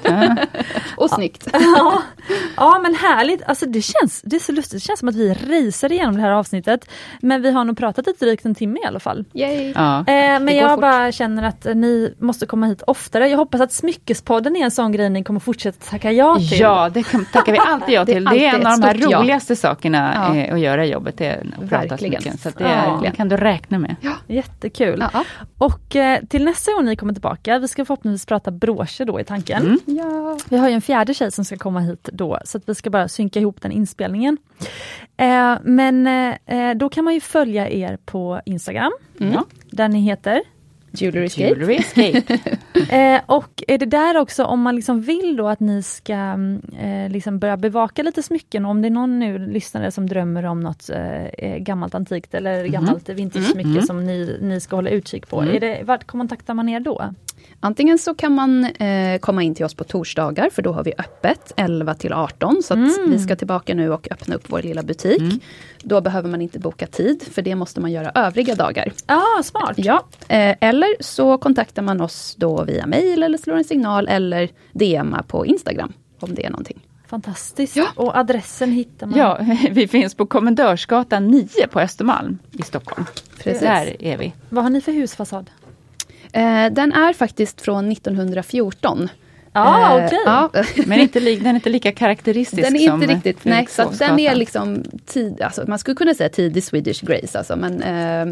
[0.96, 1.48] Och snyggt.
[1.76, 2.02] Ja,
[2.56, 5.34] ja men härligt, alltså det känns, det är så lustigt, det känns som att vi
[5.34, 6.88] racear igenom det här avsnittet.
[7.20, 9.24] Men vi har nog pratat lite drygt en timme i alla fall.
[9.32, 9.72] Yay.
[9.76, 9.98] Ja.
[9.98, 10.80] Eh, men jag fort.
[10.80, 13.28] bara känner att ni måste komma hit oftare.
[13.28, 16.60] Jag hoppas att Smyckespodden är en sån grej ni kommer fortsätta tacka ja till.
[16.60, 18.24] Ja, det kan, tackar vi alltid ja Det är till.
[18.24, 19.00] Det är en av de här ett
[19.62, 19.68] ja.
[19.70, 20.36] sakerna Ja.
[20.36, 21.18] eh, att göra jobbet.
[21.18, 22.22] Det är att prata Verkligen.
[22.22, 22.38] smycken.
[22.38, 22.98] Så det, Ja.
[22.98, 23.96] är, det kan du räkna med.
[24.26, 25.04] Jättekul.
[25.12, 25.24] Ja.
[25.58, 29.24] Och eh, till nästa gång ni kommer tillbaka, vi ska förhoppningsvis prata broscher då i
[29.24, 29.62] tanken.
[29.62, 29.78] Mm.
[29.86, 30.38] Ja.
[30.48, 32.90] Vi har ju en fjärde tjej som ska komma hit då, så att vi ska
[32.90, 34.38] bara synka ihop den inspelningen.
[35.16, 36.08] Eh, men
[36.76, 39.32] då kan man ju följa er på Instagram, Mm.
[39.32, 39.44] Ja.
[39.70, 40.42] där ni heter.
[41.00, 41.48] Jewelry Escape.
[41.48, 42.38] Jewelry Escape.
[42.90, 46.62] Eh, och är det där också om man liksom vill då att ni ska mm,
[46.80, 50.60] eh, liksom börja bevaka lite smycken, om det är någon nu lyssnare som drömmer om
[50.60, 50.90] något
[51.38, 53.82] eh, gammalt antikt eller gammalt vintage-smycke Mm.
[53.82, 55.40] som ni, ni ska hålla utkik på.
[55.40, 55.56] Mm.
[55.56, 57.14] Är det, vart kontaktar man er då?
[57.60, 60.92] Antingen så kan man eh, komma in till oss på torsdagar, för då har vi
[60.98, 62.62] öppet 11 till 18.
[62.62, 63.10] Så att Mm.
[63.10, 65.20] vi ska tillbaka nu och öppna upp vår lilla butik.
[65.20, 65.40] Mm.
[65.82, 68.92] Då behöver man inte boka tid, för det måste man göra övriga dagar.
[69.06, 69.72] Ja, ah, smart!
[69.76, 74.48] Ja, eh, eller så kontaktar man oss då via mail eller slår en signal eller
[74.72, 75.92] DMa på Instagram.
[76.20, 76.80] Om det är någonting.
[77.08, 77.76] Fantastiskt!
[77.76, 77.86] Ja.
[77.94, 79.18] Och adressen hittar man?
[79.18, 79.38] Ja,
[79.70, 83.04] vi finns på Kommendörsgatan 9 på Östermalm i Stockholm.
[83.42, 83.60] Precis.
[83.62, 84.32] Där är vi.
[84.48, 85.50] Vad har ni för husfasad?
[86.32, 89.08] Eh, den är faktiskt från 1914.
[89.52, 90.18] Ah, Eh, okej.
[90.24, 90.50] ja.
[90.86, 93.90] Men inte li, den är inte lika karaktäristisk Den är som inte riktigt, nej, så
[93.98, 98.20] den är liksom tid, alltså, man skulle kunna säga tidig Swedish Grace alltså, men eh,
[98.20, 98.26] eh,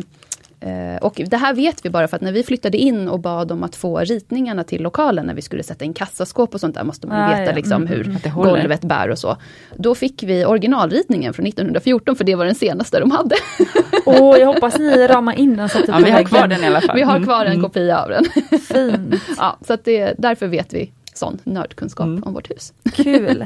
[1.00, 3.62] och det här vet vi bara för att när vi flyttade in och bad om
[3.62, 7.06] att få ritningarna till lokalen när vi skulle sätta in kassaskåp och sånt där måste
[7.06, 7.52] man Ah, veta ja.
[7.56, 8.50] liksom Mm, hur det håller.
[8.50, 9.36] golvet bär och så.
[9.76, 13.34] Då fick vi originalritningen från 1914 för det var den senaste de hade.
[14.06, 16.66] Åh, jag hoppas ni ramar in den så att Ja, vi har kvar den i
[16.66, 16.96] alla fall.
[16.96, 17.24] Vi har Mm.
[17.26, 18.24] kvar en kopia av den.
[18.60, 19.14] Fint.
[19.36, 22.22] ja, så att det, därför vet vi sån nördkunskap Mm.
[22.22, 22.72] om vårt hus.
[22.94, 23.44] Kul!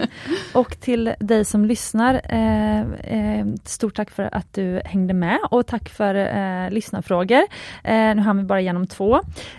[0.55, 5.67] Och till dig som lyssnar, eh, eh, stort tack för att du hängde med och
[5.67, 7.43] tack för eh, lyssnarfrågor.
[7.85, 9.15] Eh, nu hann vi bara igenom två.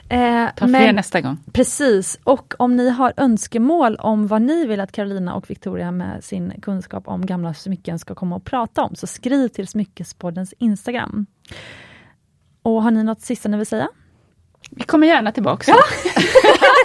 [0.09, 1.37] Eh, Ta fler nästa gång.
[1.53, 6.23] Precis, och om ni har önskemål om vad ni vill att Carolina och Victoria med
[6.23, 11.25] sin kunskap om gamla smycken ska komma och prata om, så skriv till Smyckespoddens Instagram.
[12.61, 13.87] Och har ni något sista ni vill säga?
[14.71, 15.67] Vi kommer gärna tillbaks.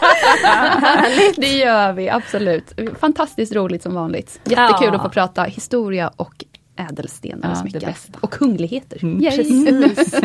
[1.37, 2.72] Det gör vi, absolut.
[3.01, 4.41] Fantastiskt roligt som vanligt.
[4.45, 4.95] Jättekul Ja.
[4.97, 6.45] att få prata historia och
[6.77, 7.81] ädelstenar och Ja, smycken.
[7.81, 8.18] bästa.
[8.22, 8.99] Och kungligheter.
[9.05, 9.22] Mm.
[9.22, 9.37] Yay.
[9.37, 10.14] Precis.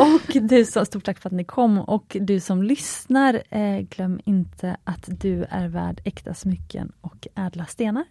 [0.00, 4.20] Och du som, stort tack för att ni kom och du som lyssnar, eh, glöm
[4.24, 8.04] inte att du är värd äkta smycken och ädla stenar.